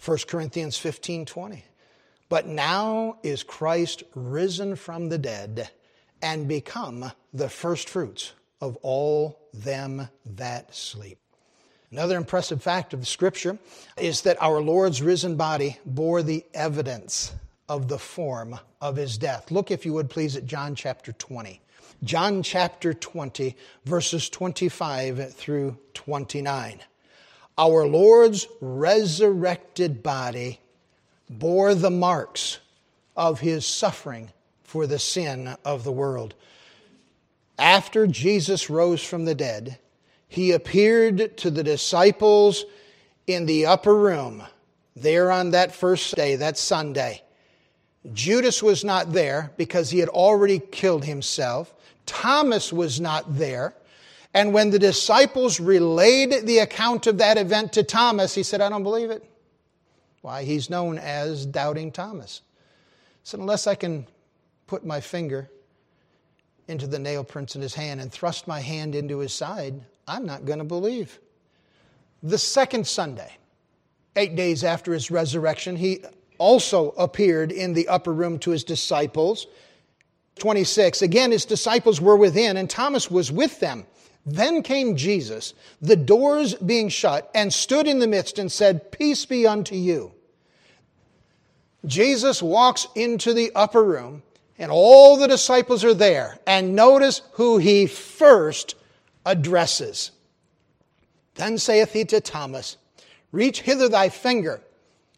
1 0.00 0.26
Corinthians 0.26 0.76
15:20 0.76 1.62
But 2.32 2.46
now 2.46 3.18
is 3.22 3.42
Christ 3.42 4.04
risen 4.14 4.74
from 4.74 5.10
the 5.10 5.18
dead 5.18 5.68
and 6.22 6.48
become 6.48 7.12
the 7.34 7.50
firstfruits 7.50 8.32
of 8.58 8.78
all 8.80 9.38
them 9.52 10.08
that 10.24 10.74
sleep. 10.74 11.18
Another 11.90 12.16
impressive 12.16 12.62
fact 12.62 12.94
of 12.94 13.00
the 13.00 13.04
scripture 13.04 13.58
is 13.98 14.22
that 14.22 14.40
our 14.40 14.62
Lord's 14.62 15.02
risen 15.02 15.36
body 15.36 15.78
bore 15.84 16.22
the 16.22 16.42
evidence 16.54 17.34
of 17.68 17.88
the 17.88 17.98
form 17.98 18.58
of 18.80 18.96
his 18.96 19.18
death. 19.18 19.50
Look, 19.50 19.70
if 19.70 19.84
you 19.84 19.92
would 19.92 20.08
please, 20.08 20.34
at 20.34 20.46
John 20.46 20.74
chapter 20.74 21.12
20. 21.12 21.60
John 22.02 22.42
chapter 22.42 22.94
20, 22.94 23.54
verses 23.84 24.30
25 24.30 25.34
through 25.34 25.76
29. 25.92 26.80
Our 27.58 27.86
Lord's 27.86 28.48
resurrected 28.62 30.02
body 30.02 30.60
bore 31.38 31.74
the 31.74 31.90
marks 31.90 32.58
of 33.16 33.40
his 33.40 33.66
suffering 33.66 34.30
for 34.62 34.86
the 34.86 34.98
sin 34.98 35.56
of 35.64 35.84
the 35.84 35.92
world. 35.92 36.34
After 37.58 38.06
Jesus 38.06 38.70
rose 38.70 39.02
from 39.02 39.24
the 39.24 39.34
dead, 39.34 39.78
he 40.28 40.52
appeared 40.52 41.36
to 41.38 41.50
the 41.50 41.62
disciples 41.62 42.64
in 43.26 43.46
the 43.46 43.66
upper 43.66 43.94
room 43.94 44.42
there 44.96 45.30
on 45.30 45.50
that 45.50 45.74
first 45.74 46.14
day, 46.16 46.36
that 46.36 46.58
Sunday. 46.58 47.22
Judas 48.12 48.62
was 48.62 48.84
not 48.84 49.12
there 49.12 49.52
because 49.56 49.90
he 49.90 50.00
had 50.00 50.08
already 50.08 50.58
killed 50.58 51.04
himself. 51.04 51.74
Thomas 52.04 52.72
was 52.72 53.00
not 53.00 53.36
there. 53.36 53.74
And 54.34 54.52
when 54.52 54.70
the 54.70 54.78
disciples 54.78 55.60
relayed 55.60 56.46
the 56.46 56.58
account 56.58 57.06
of 57.06 57.18
that 57.18 57.36
event 57.36 57.74
to 57.74 57.82
Thomas, 57.82 58.34
he 58.34 58.42
said, 58.42 58.60
I 58.60 58.68
don't 58.68 58.82
believe 58.82 59.10
it. 59.10 59.24
Why? 60.22 60.44
He's 60.44 60.70
known 60.70 60.98
as 60.98 61.44
Doubting 61.44 61.92
Thomas. 61.92 62.42
Said, 63.24 63.40
Unless 63.40 63.66
I 63.66 63.74
can 63.74 64.06
put 64.66 64.86
my 64.86 65.00
finger 65.00 65.50
into 66.68 66.86
the 66.86 66.98
nail 66.98 67.24
prints 67.24 67.56
in 67.56 67.62
his 67.62 67.74
hand 67.74 68.00
and 68.00 68.10
thrust 68.10 68.48
my 68.48 68.60
hand 68.60 68.94
into 68.94 69.18
his 69.18 69.32
side, 69.32 69.84
I'm 70.06 70.24
not 70.24 70.46
going 70.46 70.60
to 70.60 70.64
believe. 70.64 71.18
The 72.22 72.38
second 72.38 72.86
Sunday, 72.86 73.36
eight 74.14 74.36
days 74.36 74.62
after 74.62 74.92
his 74.92 75.10
resurrection, 75.10 75.74
he 75.76 76.04
also 76.38 76.90
appeared 76.90 77.50
in 77.50 77.74
the 77.74 77.88
upper 77.88 78.12
room 78.12 78.38
to 78.40 78.50
his 78.50 78.64
disciples. 78.64 79.46
26. 80.38 81.02
Again, 81.02 81.32
his 81.32 81.44
disciples 81.44 82.00
were 82.00 82.16
within, 82.16 82.56
and 82.56 82.70
Thomas 82.70 83.10
was 83.10 83.30
with 83.30 83.60
them. 83.60 83.86
Then 84.24 84.62
came 84.62 84.96
Jesus, 84.96 85.54
the 85.80 85.96
doors 85.96 86.54
being 86.54 86.88
shut, 86.88 87.30
and 87.34 87.52
stood 87.52 87.88
in 87.88 87.98
the 87.98 88.06
midst 88.06 88.38
and 88.38 88.50
said, 88.50 88.92
Peace 88.92 89.26
be 89.26 89.46
unto 89.46 89.74
you. 89.74 90.12
Jesus 91.84 92.42
walks 92.42 92.86
into 92.94 93.34
the 93.34 93.50
upper 93.54 93.82
room 93.82 94.22
and 94.62 94.70
all 94.70 95.16
the 95.16 95.26
disciples 95.26 95.84
are 95.84 95.92
there. 95.92 96.38
And 96.46 96.76
notice 96.76 97.22
who 97.32 97.58
he 97.58 97.86
first 97.86 98.76
addresses. 99.26 100.12
Then 101.34 101.58
saith 101.58 101.92
he 101.92 102.04
to 102.06 102.20
Thomas, 102.20 102.76
Reach 103.32 103.62
hither 103.62 103.88
thy 103.88 104.08
finger, 104.08 104.62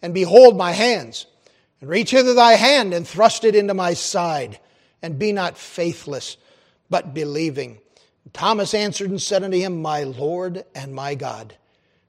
and 0.01 0.15
behold 0.15 0.57
my 0.57 0.73
hands. 0.73 1.27
And 1.83 1.91
reach 1.91 2.13
hither 2.13 2.33
thy 2.33 2.53
hand, 2.53 2.95
and 2.95 3.07
thrust 3.07 3.45
it 3.45 3.55
into 3.55 3.75
my 3.75 3.93
side. 3.93 4.59
And 5.03 5.19
be 5.19 5.33
not 5.33 5.59
faithless, 5.59 6.39
but 6.89 7.13
believing. 7.13 7.81
Thomas 8.33 8.75
answered 8.75 9.11
and 9.11 9.21
said 9.21 9.43
unto 9.43 9.59
him, 9.59 9.83
My 9.83 10.05
Lord 10.05 10.65
and 10.75 10.95
my 10.95 11.15
God. 11.15 11.57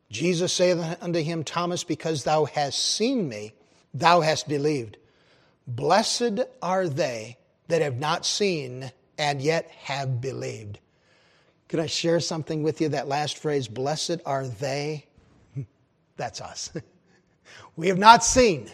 Jesus 0.09 0.53
saith 0.53 0.97
unto 1.01 1.19
him, 1.19 1.43
Thomas, 1.43 1.83
because 1.83 2.23
thou 2.23 2.45
hast 2.45 2.79
seen 2.79 3.27
me, 3.27 3.53
thou 3.93 4.21
hast 4.21 4.47
believed. 4.47 4.97
Blessed 5.67 6.39
are 6.61 6.87
they 6.87 7.37
that 7.67 7.81
have 7.81 7.97
not 7.97 8.25
seen 8.25 8.91
and 9.17 9.41
yet 9.41 9.69
have 9.71 10.21
believed. 10.21 10.79
Could 11.67 11.79
I 11.79 11.87
share 11.87 12.19
something 12.19 12.63
with 12.63 12.79
you? 12.79 12.89
That 12.89 13.07
last 13.07 13.37
phrase, 13.37 13.67
blessed 13.67 14.21
are 14.25 14.47
they. 14.47 15.05
That's 16.17 16.39
us. 16.41 16.71
we 17.75 17.87
have 17.87 17.97
not 17.97 18.23
seen, 18.23 18.69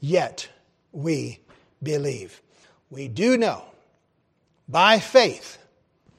yet 0.00 0.48
we 0.92 1.40
believe. 1.82 2.40
We 2.88 3.08
do 3.08 3.36
know 3.36 3.64
by 4.68 5.00
faith 5.00 5.58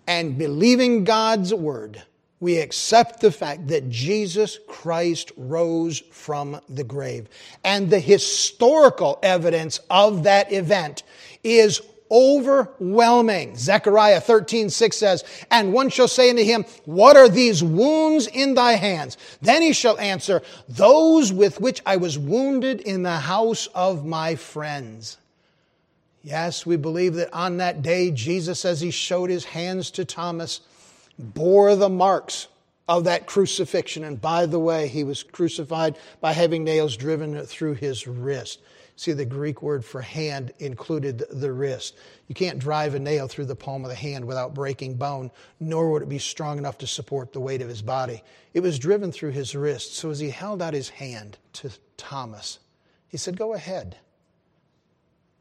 and 0.08 0.38
believing 0.38 1.04
God's 1.04 1.54
word 1.54 2.04
we 2.40 2.60
accept 2.60 3.22
the 3.22 3.32
fact 3.32 3.70
that 3.70 3.90
Jesus 3.90 4.60
Christ 4.68 5.32
rose 5.38 6.00
from 6.12 6.60
the 6.70 6.84
grave. 6.84 7.30
And 7.64 7.90
the 7.90 8.00
historical 8.00 9.18
evidence 9.24 9.80
of 9.90 10.24
that 10.24 10.52
event 10.52 11.04
is 11.44 11.82
overwhelming. 12.12 13.56
Zechariah 13.56 14.22
13, 14.22 14.70
6 14.70 14.96
says, 14.98 15.24
And 15.50 15.74
one 15.74 15.90
shall 15.90 16.08
say 16.08 16.30
unto 16.30 16.44
him, 16.44 16.66
What 16.84 17.18
are 17.18 17.30
these 17.30 17.64
wounds 17.64 18.28
in 18.28 18.54
thy 18.54 18.74
hands? 18.74 19.18
Then 19.42 19.62
he 19.62 19.74
shall 19.74 19.98
answer, 19.98 20.42
Those 20.68 21.34
with 21.34 21.60
which 21.62 21.82
I 21.86 21.98
was 21.98 22.20
wounded 22.20 22.82
in 22.82 23.04
the 23.04 23.18
house 23.18 23.68
of 23.74 24.06
my 24.06 24.36
friends. 24.36 25.18
Yes, 26.26 26.66
we 26.66 26.76
believe 26.76 27.14
that 27.14 27.32
on 27.36 27.58
that 27.58 27.84
day, 27.84 28.10
Jesus, 28.10 28.66
as 28.66 28.82
he 28.82 28.90
showed 28.90 29.30
his 29.30 29.46
hands 29.46 29.92
to 29.92 30.06
Thomas, 30.06 30.62
bore 31.20 31.76
the 31.76 31.88
marks 31.88 32.48
of 32.88 33.04
that 33.04 33.28
crucifixion. 33.28 34.04
And 34.04 34.20
by 34.20 34.48
the 34.48 34.58
way, 34.58 34.88
he 34.88 35.04
was 35.04 35.22
crucified 35.22 36.00
by 36.22 36.34
having 36.34 36.64
nails 36.64 36.98
driven 36.98 37.40
through 37.46 37.76
his 37.76 38.08
wrist. 38.08 38.60
See, 38.96 39.12
the 39.12 39.24
Greek 39.24 39.62
word 39.62 39.86
for 39.86 40.02
hand 40.02 40.52
included 40.58 41.26
the 41.30 41.52
wrist. 41.52 41.96
You 42.28 42.34
can't 42.34 42.58
drive 42.58 42.96
a 42.96 43.00
nail 43.00 43.28
through 43.28 43.46
the 43.46 43.56
palm 43.56 43.84
of 43.84 43.90
the 43.90 43.96
hand 43.96 44.26
without 44.26 44.56
breaking 44.56 44.96
bone, 44.96 45.30
nor 45.60 45.92
would 45.92 46.02
it 46.02 46.10
be 46.10 46.18
strong 46.18 46.58
enough 46.58 46.80
to 46.80 46.88
support 46.88 47.34
the 47.34 47.40
weight 47.40 47.62
of 47.62 47.70
his 47.70 47.84
body. 47.84 48.24
It 48.56 48.62
was 48.62 48.80
driven 48.80 49.12
through 49.12 49.34
his 49.34 49.56
wrist. 49.56 49.94
So 49.94 50.10
as 50.10 50.18
he 50.18 50.32
held 50.32 50.64
out 50.64 50.74
his 50.74 50.90
hand 50.90 51.38
to 51.54 51.70
Thomas, 51.98 52.58
he 53.10 53.18
said, 53.18 53.38
Go 53.38 53.54
ahead. 53.54 53.98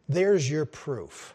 There's 0.09 0.51
your 0.51 0.65
proof. 0.65 1.35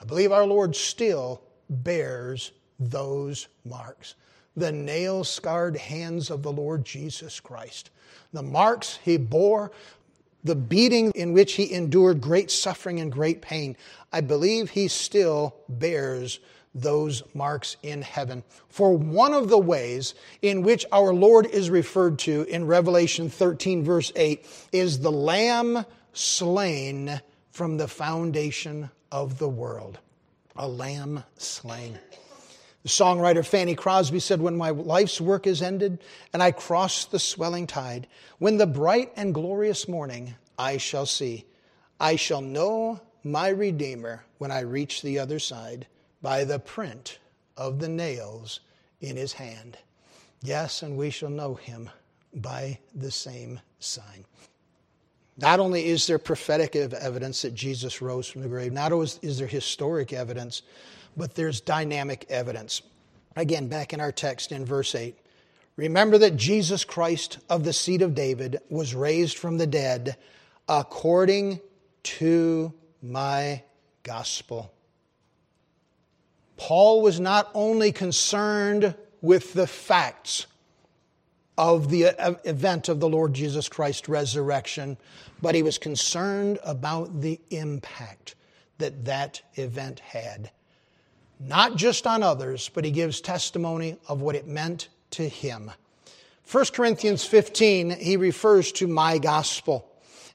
I 0.00 0.04
believe 0.04 0.32
our 0.32 0.46
Lord 0.46 0.76
still 0.76 1.42
bears 1.68 2.52
those 2.78 3.48
marks. 3.64 4.14
The 4.56 4.70
nail 4.70 5.24
scarred 5.24 5.76
hands 5.76 6.30
of 6.30 6.42
the 6.42 6.52
Lord 6.52 6.84
Jesus 6.84 7.40
Christ. 7.40 7.90
The 8.32 8.42
marks 8.42 8.98
he 9.02 9.16
bore 9.16 9.72
the 10.44 10.54
beating 10.54 11.10
in 11.14 11.32
which 11.32 11.54
he 11.54 11.72
endured 11.72 12.20
great 12.20 12.50
suffering 12.50 13.00
and 13.00 13.10
great 13.10 13.40
pain, 13.40 13.76
I 14.12 14.20
believe 14.20 14.70
he 14.70 14.88
still 14.88 15.56
bears 15.68 16.38
those 16.74 17.22
marks 17.34 17.76
in 17.82 18.02
heaven. 18.02 18.42
For 18.68 18.92
one 18.92 19.32
of 19.32 19.48
the 19.48 19.58
ways 19.58 20.14
in 20.42 20.62
which 20.62 20.84
our 20.92 21.14
Lord 21.14 21.46
is 21.46 21.70
referred 21.70 22.18
to 22.20 22.42
in 22.42 22.66
Revelation 22.66 23.30
13, 23.30 23.84
verse 23.84 24.12
8, 24.14 24.44
is 24.72 25.00
the 25.00 25.12
Lamb 25.12 25.86
slain 26.14 27.20
from 27.50 27.76
the 27.76 27.88
foundation 27.88 28.90
of 29.12 29.38
the 29.38 29.48
world. 29.48 29.98
A 30.56 30.66
lamb 30.66 31.24
slain. 31.36 31.98
The 32.82 32.88
songwriter 32.88 33.44
Fanny 33.44 33.74
Crosby 33.74 34.20
said, 34.20 34.40
When 34.40 34.56
my 34.56 34.70
life's 34.70 35.20
work 35.20 35.46
is 35.46 35.62
ended 35.62 36.02
and 36.32 36.42
I 36.42 36.50
cross 36.50 37.06
the 37.06 37.18
swelling 37.18 37.66
tide, 37.66 38.06
when 38.38 38.58
the 38.58 38.66
bright 38.66 39.12
and 39.16 39.32
glorious 39.32 39.88
morning 39.88 40.34
I 40.58 40.76
shall 40.76 41.06
see, 41.06 41.46
I 41.98 42.16
shall 42.16 42.42
know 42.42 43.00
my 43.22 43.48
Redeemer 43.48 44.24
when 44.38 44.50
I 44.50 44.60
reach 44.60 45.00
the 45.00 45.18
other 45.18 45.38
side 45.38 45.86
by 46.20 46.44
the 46.44 46.58
print 46.58 47.18
of 47.56 47.78
the 47.78 47.88
nails 47.88 48.60
in 49.00 49.16
his 49.16 49.32
hand. 49.32 49.78
Yes, 50.42 50.82
and 50.82 50.96
we 50.96 51.08
shall 51.08 51.30
know 51.30 51.54
him 51.54 51.88
by 52.34 52.78
the 52.94 53.10
same 53.10 53.60
sign. 53.78 54.26
Not 55.36 55.58
only 55.58 55.86
is 55.86 56.06
there 56.06 56.18
prophetic 56.18 56.76
evidence 56.76 57.42
that 57.42 57.54
Jesus 57.54 58.00
rose 58.00 58.28
from 58.28 58.42
the 58.42 58.48
grave, 58.48 58.72
not 58.72 58.92
only 58.92 59.08
is 59.22 59.38
there 59.38 59.48
historic 59.48 60.12
evidence, 60.12 60.62
but 61.16 61.34
there's 61.34 61.60
dynamic 61.60 62.26
evidence. 62.28 62.82
Again, 63.36 63.68
back 63.68 63.92
in 63.92 64.00
our 64.00 64.12
text 64.12 64.52
in 64.52 64.64
verse 64.64 64.94
8, 64.94 65.18
remember 65.76 66.18
that 66.18 66.36
Jesus 66.36 66.84
Christ 66.84 67.38
of 67.50 67.64
the 67.64 67.72
seed 67.72 68.00
of 68.00 68.14
David 68.14 68.58
was 68.68 68.94
raised 68.94 69.36
from 69.36 69.58
the 69.58 69.66
dead 69.66 70.16
according 70.68 71.60
to 72.04 72.72
my 73.02 73.62
gospel. 74.04 74.72
Paul 76.56 77.02
was 77.02 77.18
not 77.18 77.50
only 77.54 77.90
concerned 77.90 78.94
with 79.20 79.52
the 79.52 79.66
facts 79.66 80.46
of 81.56 81.88
the 81.90 82.06
uh, 82.06 82.34
event 82.44 82.88
of 82.88 83.00
the 83.00 83.08
Lord 83.08 83.34
Jesus 83.34 83.68
Christ's 83.68 84.08
resurrection, 84.08 84.96
but 85.40 85.54
he 85.54 85.62
was 85.62 85.78
concerned 85.78 86.58
about 86.64 87.20
the 87.20 87.40
impact 87.50 88.34
that 88.78 89.04
that 89.04 89.40
event 89.54 90.00
had. 90.00 90.50
Not 91.38 91.76
just 91.76 92.06
on 92.06 92.22
others, 92.22 92.70
but 92.72 92.84
he 92.84 92.90
gives 92.90 93.20
testimony 93.20 93.96
of 94.08 94.20
what 94.20 94.34
it 94.36 94.46
meant 94.46 94.88
to 95.10 95.28
him. 95.28 95.70
1 96.50 96.64
Corinthians 96.72 97.24
15, 97.24 97.90
he 97.90 98.16
refers 98.16 98.72
to 98.72 98.86
my 98.86 99.18
gospel, 99.18 99.88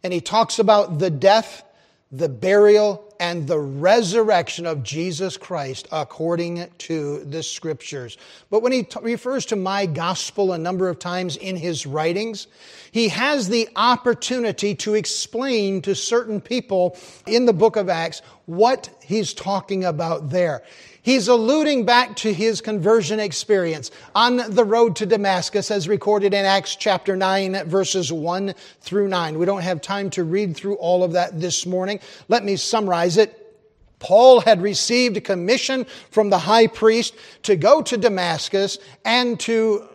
and 0.04 0.12
he 0.12 0.22
talks 0.22 0.60
about 0.60 1.00
the 1.00 1.10
death 1.10 1.64
the 2.12 2.30
burial, 2.30 3.10
and 3.20 3.48
the 3.48 3.60
resurrection 3.60 4.66
of 4.66 4.82
Jesus 4.82 5.36
Christ 5.36 5.88
according 5.92 6.68
to 6.80 7.24
the 7.26 7.44
scriptures. 7.44 8.18
But 8.50 8.62
when 8.62 8.72
he 8.72 8.84
t- 8.84 9.00
refers 9.02 9.46
to 9.48 9.58
my 9.58 9.86
gospel 9.86 10.54
a 10.54 10.58
number 10.58 10.88
of 10.88 11.00
times 11.00 11.36
in 11.36 11.58
his 11.58 11.86
writings, 11.86 12.48
he 12.92 13.10
has 13.10 13.50
the 13.50 13.68
opportunity 13.76 14.74
to 14.76 14.96
explain 14.96 15.82
to 15.82 15.94
certain 15.94 16.40
people 16.40 16.98
in 17.28 17.46
the 17.46 17.54
book 17.54 17.76
of 17.76 17.90
Acts 17.90 18.22
what 18.46 18.90
he's 19.04 19.34
talking 19.34 19.84
about 19.84 20.30
there. 20.30 20.64
He's 21.02 21.28
alluding 21.28 21.86
back 21.86 22.16
to 22.18 22.34
his 22.34 22.62
conversion 22.62 23.20
experience 23.20 23.90
on 24.14 24.38
the 24.38 24.66
road 24.66 24.98
to 24.98 25.06
Damascus 25.06 25.72
as 25.72 25.88
recorded 25.88 26.34
in 26.34 26.46
Acts 26.46 26.76
chapter 26.76 27.16
9 27.16 27.64
verses 27.66 28.12
1 28.12 28.54
through 28.82 29.08
9. 29.08 29.40
We 29.40 29.46
don't 29.46 29.62
have 29.62 29.82
time 29.82 30.10
to 30.12 30.24
read 30.24 30.56
through 30.56 30.76
all 30.76 31.04
of 31.04 31.14
that 31.14 31.40
this 31.40 31.66
morning. 31.66 32.00
Let 32.28 32.44
me 32.44 32.58
summarize 32.58 33.18
it. 33.18 33.36
Paul 34.00 34.42
had 34.42 34.62
received 34.62 35.18
a 35.18 35.22
commission 35.22 35.86
from 36.12 36.30
the 36.30 36.40
high 36.40 36.68
priest 36.68 37.16
to 37.44 37.56
go 37.56 37.82
to 37.82 37.98
Damascus 37.98 38.78
and 39.06 39.40
to 39.42 39.88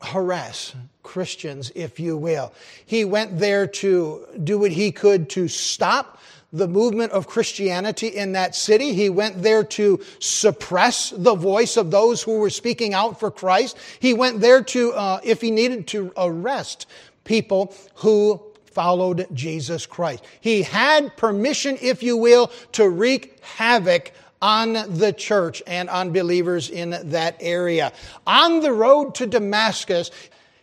harass 0.00 0.74
Christians, 1.02 1.70
if 1.74 2.00
you 2.00 2.16
will. 2.16 2.52
He 2.84 3.04
went 3.04 3.38
there 3.38 3.66
to 3.66 4.26
do 4.42 4.58
what 4.58 4.72
he 4.72 4.92
could 4.92 5.30
to 5.30 5.48
stop 5.48 6.18
the 6.54 6.68
movement 6.68 7.10
of 7.12 7.26
Christianity 7.26 8.06
in 8.06 8.32
that 8.32 8.54
city. 8.54 8.94
He 8.94 9.10
went 9.10 9.42
there 9.42 9.64
to 9.64 10.00
suppress 10.20 11.10
the 11.10 11.34
voice 11.34 11.76
of 11.76 11.90
those 11.90 12.22
who 12.22 12.38
were 12.38 12.48
speaking 12.48 12.94
out 12.94 13.18
for 13.18 13.30
Christ. 13.30 13.76
He 13.98 14.14
went 14.14 14.40
there 14.40 14.62
to, 14.62 14.92
uh, 14.92 15.20
if 15.24 15.40
he 15.40 15.50
needed 15.50 15.88
to 15.88 16.12
arrest 16.16 16.86
people 17.24 17.74
who 17.96 18.40
followed 18.66 19.26
Jesus 19.32 19.84
Christ. 19.84 20.24
He 20.40 20.62
had 20.62 21.16
permission, 21.16 21.76
if 21.82 22.02
you 22.02 22.16
will, 22.16 22.50
to 22.72 22.88
wreak 22.88 23.42
havoc 23.42 24.12
on 24.40 24.74
the 24.98 25.12
church 25.12 25.62
and 25.66 25.88
on 25.88 26.12
believers 26.12 26.70
in 26.70 26.90
that 27.10 27.36
area. 27.40 27.92
On 28.26 28.60
the 28.60 28.72
road 28.72 29.14
to 29.16 29.26
Damascus, 29.26 30.10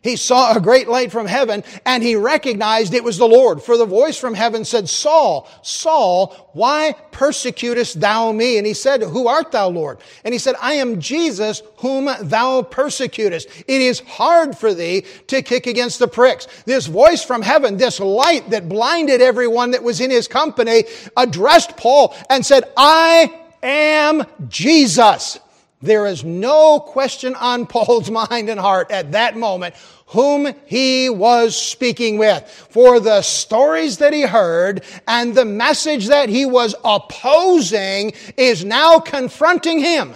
he 0.04 0.16
saw 0.16 0.56
a 0.56 0.60
great 0.60 0.88
light 0.88 1.12
from 1.12 1.28
heaven 1.28 1.64
and 1.86 2.02
he 2.02 2.16
recognized 2.16 2.94
it 2.94 3.04
was 3.04 3.20
the 3.20 3.28
Lord. 3.28 3.62
For 3.62 3.78
the 3.78 3.86
voice 3.86 4.18
from 4.18 4.34
heaven 4.34 4.66
said, 4.66 4.90
Saul, 4.90 5.48
Saul, 5.62 6.50
why 6.54 6.96
persecutest 7.12 8.00
thou 8.00 8.32
me? 8.32 8.58
And 8.58 8.66
he 8.66 8.74
said, 8.74 9.04
Who 9.04 9.28
art 9.28 9.52
thou, 9.52 9.70
Lord? 9.70 10.00
And 10.26 10.34
he 10.34 10.40
said, 10.40 10.56
I 10.60 10.74
am 10.74 11.00
Jesus 11.00 11.62
whom 11.78 12.10
thou 12.22 12.64
persecutest. 12.64 13.48
It 13.68 13.82
is 13.82 14.00
hard 14.00 14.58
for 14.58 14.74
thee 14.74 15.06
to 15.28 15.44
kick 15.44 15.68
against 15.68 16.00
the 16.00 16.08
pricks. 16.08 16.48
This 16.66 16.88
voice 16.88 17.24
from 17.24 17.44
heaven, 17.44 17.78
this 17.78 18.00
light 18.00 18.50
that 18.50 18.68
blinded 18.68 19.22
everyone 19.22 19.72
that 19.72 19.84
was 19.84 20.02
in 20.02 20.10
his 20.10 20.28
company, 20.28 20.86
addressed 21.16 21.78
Paul 21.78 22.16
and 22.28 22.44
said, 22.44 22.64
I 22.76 23.32
am 23.62 24.24
Jesus. 24.48 25.40
There 25.82 26.06
is 26.06 26.24
no 26.24 26.80
question 26.80 27.36
on 27.36 27.66
Paul's 27.68 28.12
mind 28.12 28.50
and 28.50 28.60
heart 28.60 28.92
at 28.92 29.14
that 29.14 29.36
moment 29.36 29.76
whom 30.08 30.54
he 30.66 31.10
was 31.10 31.56
speaking 31.56 32.18
with. 32.18 32.50
For 32.70 33.00
the 33.00 33.22
stories 33.22 33.98
that 34.00 34.14
he 34.14 34.24
heard 34.24 34.84
and 35.08 35.34
the 35.34 35.46
message 35.46 36.08
that 36.08 36.30
he 36.30 36.46
was 36.46 36.76
opposing 36.84 38.14
is 38.36 38.66
now 38.66 39.00
confronting 39.00 39.80
him. 39.80 40.14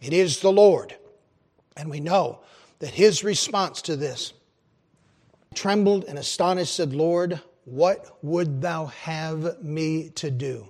It 0.00 0.12
is 0.12 0.40
the 0.40 0.52
Lord. 0.52 0.96
And 1.76 1.90
we 1.90 2.00
know 2.00 2.40
that 2.78 2.90
his 2.90 3.24
response 3.24 3.82
to 3.82 3.96
this 3.96 4.32
trembled 5.54 6.04
and 6.04 6.18
astonished 6.18 6.74
said, 6.74 6.94
Lord, 6.94 7.40
what 7.64 8.18
would 8.22 8.62
thou 8.62 8.86
have 8.86 9.62
me 9.62 10.10
to 10.10 10.30
do? 10.30 10.68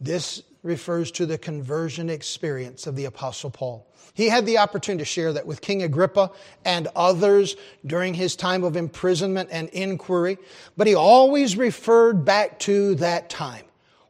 This 0.00 0.42
refers 0.62 1.10
to 1.12 1.26
the 1.26 1.38
conversion 1.38 2.08
experience 2.08 2.86
of 2.86 2.96
the 2.96 3.06
Apostle 3.06 3.50
Paul. 3.50 3.86
He 4.14 4.28
had 4.28 4.46
the 4.46 4.58
opportunity 4.58 5.02
to 5.02 5.06
share 5.06 5.32
that 5.32 5.46
with 5.46 5.60
King 5.60 5.82
Agrippa 5.82 6.30
and 6.64 6.88
others 6.94 7.56
during 7.86 8.14
his 8.14 8.36
time 8.36 8.62
of 8.62 8.76
imprisonment 8.76 9.48
and 9.50 9.68
inquiry, 9.70 10.38
but 10.76 10.86
he 10.86 10.94
always 10.94 11.56
referred 11.56 12.24
back 12.24 12.58
to 12.60 12.94
that 12.96 13.30
time 13.30 13.64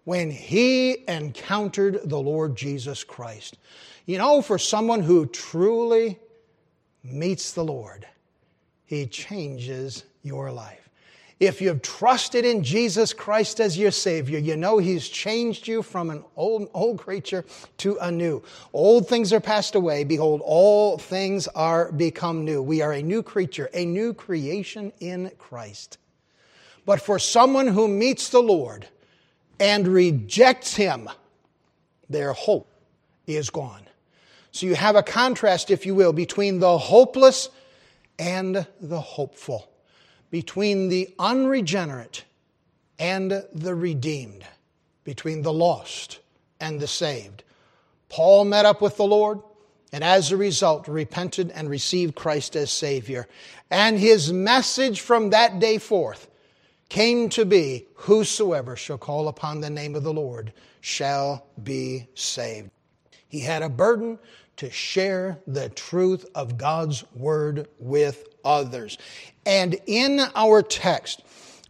when 0.05 0.31
he 0.31 1.05
encountered 1.09 2.01
the 2.05 2.19
Lord 2.19 2.57
Jesus 2.57 3.05
Christ. 3.05 3.59
You 4.05 4.19
know, 4.19 4.43
for 4.43 4.59
someone 4.59 5.01
who 5.01 5.27
truly 5.27 6.19
meets 7.05 7.53
the 7.53 7.65
Lord, 7.65 8.07
he 8.85 9.07
changes 9.07 10.05
your 10.23 10.51
life. 10.51 10.82
If 11.43 11.61
you've 11.61 11.83
trusted 11.83 12.45
in 12.45 12.63
Jesus 12.63 13.13
Christ 13.13 13.59
as 13.59 13.77
your 13.77 13.91
Savior, 13.91 14.39
you 14.39 14.57
know 14.57 14.79
He's 14.79 15.09
changed 15.09 15.67
you 15.67 15.83
from 15.83 16.09
an 16.09 16.23
old, 16.37 16.71
old 16.73 17.01
creature 17.01 17.45
to 17.79 17.99
a 18.01 18.13
new. 18.13 18.45
Old 18.73 19.09
things 19.09 19.33
are 19.33 19.41
passed 19.41 19.75
away. 19.75 20.05
Behold, 20.05 20.41
all 20.45 20.99
things 20.99 21.49
are 21.49 21.91
become 21.91 22.45
new. 22.45 22.63
We 22.63 22.81
are 22.81 22.93
a 22.93 23.03
new 23.03 23.25
creature, 23.25 23.69
a 23.75 23.85
new 23.85 24.15
creation 24.15 24.93
in 25.01 25.33
Christ. 25.37 25.99
But 26.87 27.01
for 27.01 27.19
someone 27.19 27.67
who 27.67 27.89
meets 27.89 28.29
the 28.29 28.39
Lord 28.39 28.87
and 29.59 29.89
rejects 29.89 30.77
Him, 30.77 31.09
their 32.09 32.35
hope 32.35 32.73
is 33.27 33.51
gone. 33.51 33.83
So 34.53 34.67
you 34.67 34.77
have 34.77 34.95
a 34.95 35.03
contrast, 35.03 35.73
if 35.73 35.87
you 35.87 35.97
will, 35.97 36.13
between 36.13 36.61
the 36.61 36.79
hopeless 36.79 37.49
and 38.17 38.65
the 38.81 39.01
hopeful 39.01 39.72
between 40.33 40.89
the 40.89 41.15
unregenerate 41.19 42.25
and 42.99 43.45
the 43.53 43.75
redeemed, 43.75 44.45
between 45.05 45.43
the 45.43 45.53
lost 45.53 46.21
and 46.59 46.81
the 46.81 46.87
saved. 46.87 47.45
Paul 48.09 48.47
met 48.47 48.65
up 48.65 48.81
with 48.81 48.97
the 48.97 49.05
Lord 49.05 49.43
and 49.93 50.03
as 50.03 50.33
a 50.33 50.37
result 50.39 50.89
repented 50.89 51.51
and 51.51 51.69
received 51.69 52.15
Christ 52.15 52.57
as 52.57 52.73
Savior. 52.73 53.29
And 53.71 53.99
his 53.99 54.33
message 54.33 55.03
from 55.03 55.31
that 55.31 55.61
day 55.61 55.77
forth 55.77 56.31
came 56.89 57.29
to 57.31 57.45
be 57.45 57.87
Whosoever 57.95 58.75
shall 58.75 58.99
call 58.99 59.29
upon 59.29 59.61
the 59.61 59.71
name 59.71 59.95
of 59.95 60.03
the 60.03 60.15
Lord 60.15 60.55
shall 60.81 61.47
be 61.63 62.09
saved. 62.15 62.71
He 63.29 63.41
had 63.41 63.63
a 63.63 63.69
burden 63.69 64.19
to 64.57 64.71
share 64.71 65.39
the 65.47 65.69
truth 65.69 66.25
of 66.35 66.57
God's 66.57 67.05
Word 67.13 67.69
with 67.79 68.32
others. 68.45 68.99
And 69.45 69.77
in 69.87 70.21
our 70.35 70.63
text, 70.63 71.23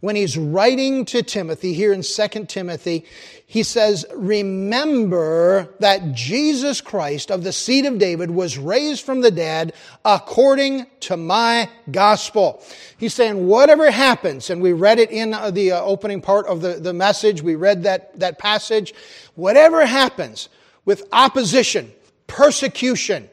when 0.03 0.17
he's 0.17 0.37
writing 0.37 1.05
to 1.05 1.23
Timothy 1.23 1.73
here 1.73 1.93
in 1.93 2.01
2 2.01 2.45
Timothy, 2.47 3.05
he 3.45 3.63
says, 3.63 4.05
Remember 4.13 5.73
that 5.79 6.11
Jesus 6.11 6.81
Christ 6.81 7.31
of 7.31 7.45
the 7.45 7.53
seed 7.53 7.85
of 7.85 7.99
David 7.99 8.29
was 8.29 8.57
raised 8.57 9.05
from 9.05 9.21
the 9.21 9.31
dead 9.31 9.71
according 10.03 10.87
to 11.01 11.15
my 11.15 11.69
gospel. 11.89 12.61
He's 12.97 13.13
saying, 13.13 13.47
whatever 13.47 13.91
happens, 13.91 14.49
and 14.49 14.61
we 14.61 14.73
read 14.73 14.99
it 14.99 15.09
in 15.09 15.31
the 15.53 15.71
uh, 15.71 15.81
opening 15.81 16.19
part 16.19 16.47
of 16.47 16.59
the, 16.59 16.73
the 16.73 16.93
message, 16.93 17.41
we 17.41 17.55
read 17.55 17.83
that, 17.83 18.19
that 18.19 18.39
passage, 18.39 18.93
whatever 19.35 19.85
happens 19.85 20.49
with 20.83 21.07
opposition, 21.13 21.93
persecution, 22.27 23.29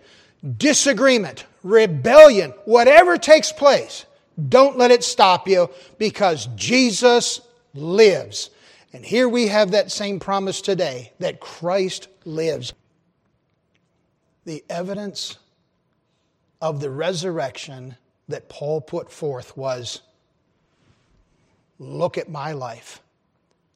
disagreement, 0.57 1.47
rebellion, 1.63 2.53
whatever 2.65 3.17
takes 3.17 3.53
place, 3.53 4.05
don't 4.49 4.79
let 4.79 4.91
it 4.91 5.05
stop 5.05 5.49
you 5.49 5.71
because 5.99 6.49
Jesus 6.57 7.41
lives. 7.75 8.51
And 8.93 9.05
here 9.05 9.29
we 9.29 9.49
have 9.49 9.73
that 9.73 9.93
same 9.93 10.19
promise 10.19 10.61
today 10.61 11.13
that 11.19 11.41
Christ 11.41 12.09
lives. 12.25 12.73
The 14.45 14.65
evidence 14.69 15.39
of 16.61 16.81
the 16.81 16.91
resurrection 16.91 17.97
that 18.29 18.49
Paul 18.49 18.81
put 18.81 19.11
forth 19.11 19.57
was 19.57 20.01
look 21.79 22.19
at 22.19 22.29
my 22.29 22.53
life. 22.53 23.01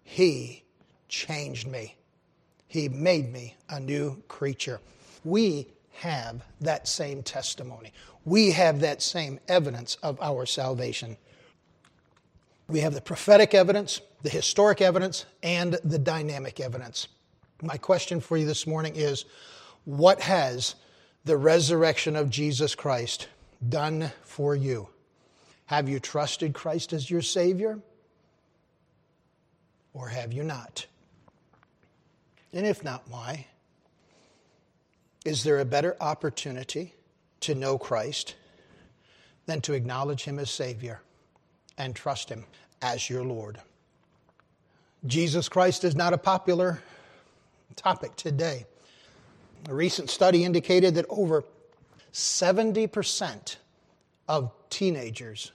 He 0.03 0.65
changed 1.09 1.67
me, 1.67 1.97
He 2.67 2.89
made 2.89 3.33
me 3.33 3.57
a 3.69 3.79
new 3.79 4.23
creature. 4.29 4.81
We 5.25 5.69
have 5.95 6.43
that 6.61 6.89
same 6.89 7.23
testimony. 7.23 7.93
We 8.25 8.51
have 8.53 8.81
that 8.81 9.03
same 9.03 9.41
evidence 9.49 9.97
of 10.03 10.21
our 10.21 10.47
salvation. 10.47 11.17
We 12.69 12.81
have 12.81 12.95
the 12.95 13.01
prophetic 13.01 13.55
evidence, 13.55 14.01
the 14.23 14.31
historic 14.31 14.81
evidence, 14.81 15.27
and 15.43 15.79
the 15.85 15.99
dynamic 15.99 16.61
evidence. 16.61 17.09
My 17.63 17.77
question 17.77 18.21
for 18.21 18.37
you 18.37 18.47
this 18.47 18.67
morning 18.67 18.97
is 18.97 19.25
what 19.85 20.21
has 20.21 20.75
the 21.25 21.37
resurrection 21.37 22.17
of 22.17 22.31
Jesus 22.31 22.75
Christ 22.75 23.29
done 23.69 24.11
for 24.23 24.55
you? 24.57 24.89
Have 25.67 25.89
you 25.89 26.01
trusted 26.01 26.55
Christ 26.55 26.93
as 26.93 27.11
your 27.11 27.23
Savior? 27.23 27.79
Or 29.93 30.09
have 30.09 30.33
you 30.33 30.43
not? 30.43 30.87
And 32.53 32.67
if 32.67 32.83
not, 32.85 33.03
why? 33.09 33.47
Is 35.25 35.43
there 35.43 35.61
a 35.61 35.65
better 35.65 35.97
opportunity 36.01 36.95
to 37.41 37.55
know 37.55 37.79
Christ 37.79 38.35
than 39.47 39.63
to 39.63 39.73
acknowledge 39.73 40.25
Him 40.25 40.39
as 40.39 40.51
Savior 40.51 41.01
and 41.79 41.97
trust 41.97 42.29
Him 42.29 42.45
as 42.83 43.09
your 43.09 43.25
Lord? 43.25 43.59
Jesus 45.07 45.49
Christ 45.49 45.85
is 45.85 45.95
not 45.95 46.13
a 46.13 46.19
popular 46.19 46.83
topic 47.75 48.15
today. 48.17 48.67
A 49.69 49.75
recent 49.75 50.11
study 50.11 50.45
indicated 50.45 50.95
that 50.97 51.07
over 51.09 51.45
70% 52.13 53.57
of 54.29 54.53
teenagers 54.69 55.53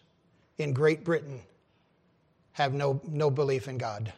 in 0.58 0.74
Great 0.74 1.04
Britain 1.04 1.42
have 2.54 2.74
no, 2.74 3.00
no 3.08 3.30
belief 3.30 3.68
in 3.68 3.78
God. 3.78 4.12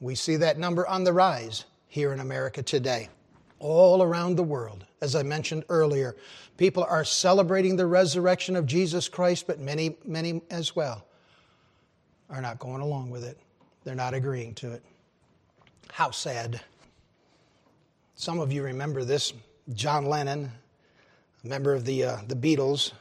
We 0.00 0.14
see 0.14 0.36
that 0.36 0.58
number 0.58 0.86
on 0.86 1.04
the 1.04 1.14
rise 1.14 1.64
here 1.88 2.12
in 2.12 2.20
America 2.20 2.62
today 2.62 3.08
all 3.58 4.02
around 4.02 4.36
the 4.36 4.42
world. 4.42 4.84
As 5.00 5.14
I 5.14 5.22
mentioned 5.22 5.64
earlier, 5.68 6.16
people 6.56 6.84
are 6.84 7.04
celebrating 7.04 7.76
the 7.76 7.86
resurrection 7.86 8.56
of 8.56 8.66
Jesus 8.66 9.08
Christ, 9.08 9.46
but 9.46 9.60
many, 9.60 9.96
many 10.04 10.42
as 10.50 10.74
well 10.74 11.06
are 12.30 12.40
not 12.40 12.58
going 12.58 12.82
along 12.82 13.10
with 13.10 13.24
it. 13.24 13.38
They're 13.84 13.94
not 13.94 14.14
agreeing 14.14 14.54
to 14.54 14.72
it. 14.72 14.82
How 15.92 16.10
sad. 16.10 16.60
Some 18.16 18.40
of 18.40 18.52
you 18.52 18.62
remember 18.62 19.04
this. 19.04 19.32
John 19.74 20.06
Lennon, 20.06 20.50
a 21.44 21.46
member 21.46 21.72
of 21.72 21.84
the, 21.84 22.04
uh, 22.04 22.16
the 22.26 22.34
Beatles 22.34 22.92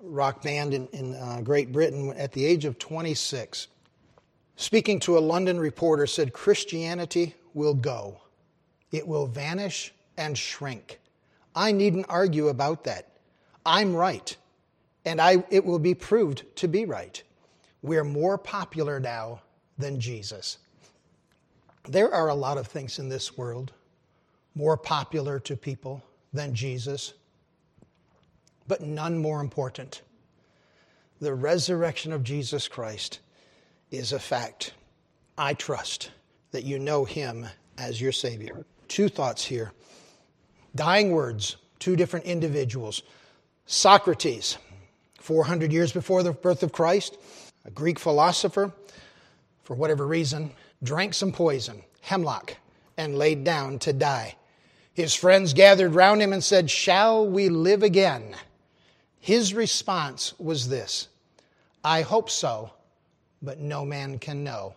rock 0.00 0.42
band 0.42 0.74
in, 0.74 0.86
in 0.88 1.14
uh, 1.14 1.40
Great 1.42 1.72
Britain, 1.72 2.12
at 2.16 2.32
the 2.32 2.44
age 2.44 2.64
of 2.64 2.78
26, 2.78 3.68
speaking 4.56 5.00
to 5.00 5.18
a 5.18 5.20
London 5.20 5.58
reporter, 5.58 6.06
said, 6.06 6.32
Christianity 6.32 7.34
will 7.54 7.74
go 7.74 8.20
it 8.92 9.06
will 9.06 9.26
vanish 9.26 9.92
and 10.16 10.36
shrink. 10.36 10.98
I 11.54 11.72
needn't 11.72 12.06
argue 12.08 12.48
about 12.48 12.84
that. 12.84 13.08
I'm 13.64 13.94
right, 13.94 14.36
and 15.04 15.20
I, 15.20 15.44
it 15.50 15.64
will 15.64 15.78
be 15.78 15.94
proved 15.94 16.44
to 16.56 16.68
be 16.68 16.84
right. 16.84 17.22
We're 17.82 18.04
more 18.04 18.38
popular 18.38 19.00
now 19.00 19.42
than 19.78 20.00
Jesus. 20.00 20.58
There 21.88 22.12
are 22.12 22.28
a 22.28 22.34
lot 22.34 22.58
of 22.58 22.66
things 22.66 22.98
in 22.98 23.08
this 23.08 23.36
world 23.36 23.72
more 24.54 24.76
popular 24.76 25.38
to 25.40 25.56
people 25.56 26.02
than 26.32 26.54
Jesus, 26.54 27.12
but 28.66 28.80
none 28.80 29.18
more 29.18 29.40
important. 29.40 30.02
The 31.20 31.34
resurrection 31.34 32.12
of 32.12 32.22
Jesus 32.22 32.68
Christ 32.68 33.20
is 33.90 34.12
a 34.12 34.18
fact. 34.18 34.74
I 35.38 35.54
trust 35.54 36.10
that 36.50 36.64
you 36.64 36.78
know 36.78 37.04
him 37.04 37.46
as 37.78 38.00
your 38.00 38.12
Savior 38.12 38.64
two 38.88 39.08
thoughts 39.08 39.44
here. 39.44 39.72
Dying 40.74 41.10
words, 41.10 41.56
two 41.78 41.96
different 41.96 42.26
individuals. 42.26 43.02
Socrates, 43.66 44.58
400 45.20 45.72
years 45.72 45.92
before 45.92 46.22
the 46.22 46.32
birth 46.32 46.62
of 46.62 46.72
Christ, 46.72 47.18
a 47.64 47.70
Greek 47.70 47.98
philosopher, 47.98 48.72
for 49.64 49.74
whatever 49.74 50.06
reason, 50.06 50.52
drank 50.82 51.14
some 51.14 51.32
poison, 51.32 51.82
hemlock, 52.00 52.56
and 52.96 53.18
laid 53.18 53.42
down 53.42 53.78
to 53.80 53.92
die. 53.92 54.36
His 54.94 55.14
friends 55.14 55.52
gathered 55.52 55.94
round 55.94 56.22
him 56.22 56.32
and 56.32 56.42
said, 56.42 56.70
Shall 56.70 57.26
we 57.26 57.48
live 57.48 57.82
again? 57.82 58.34
His 59.18 59.52
response 59.52 60.32
was 60.38 60.68
this 60.68 61.08
I 61.82 62.02
hope 62.02 62.30
so, 62.30 62.70
but 63.42 63.58
no 63.58 63.84
man 63.84 64.18
can 64.18 64.44
know. 64.44 64.74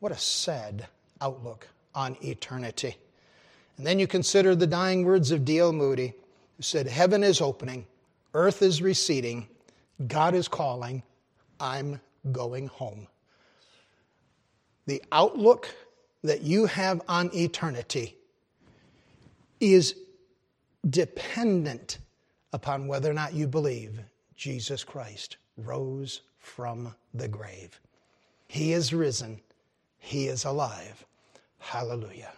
What 0.00 0.12
a 0.12 0.18
sad 0.18 0.86
outlook 1.20 1.68
on 1.94 2.16
eternity. 2.22 2.96
And 3.76 3.86
then 3.86 3.98
you 3.98 4.06
consider 4.06 4.54
the 4.54 4.66
dying 4.66 5.04
words 5.04 5.30
of 5.30 5.44
D.L. 5.44 5.72
Moody, 5.72 6.14
who 6.56 6.62
said, 6.62 6.86
Heaven 6.86 7.24
is 7.24 7.40
opening, 7.40 7.86
earth 8.32 8.62
is 8.62 8.82
receding, 8.82 9.48
God 10.06 10.34
is 10.34 10.48
calling, 10.48 11.02
I'm 11.60 12.00
going 12.32 12.68
home. 12.68 13.06
The 14.86 15.02
outlook 15.12 15.74
that 16.22 16.42
you 16.42 16.66
have 16.66 17.00
on 17.08 17.30
eternity 17.34 18.16
is 19.60 19.94
dependent 20.88 21.98
upon 22.52 22.86
whether 22.86 23.10
or 23.10 23.14
not 23.14 23.34
you 23.34 23.46
believe 23.46 24.00
Jesus 24.36 24.84
Christ 24.84 25.36
rose 25.56 26.22
from 26.38 26.94
the 27.12 27.28
grave. 27.28 27.80
He 28.48 28.72
is 28.72 28.92
risen, 28.92 29.40
He 29.98 30.26
is 30.26 30.44
alive. 30.44 31.04
Hallelujah. 31.64 32.34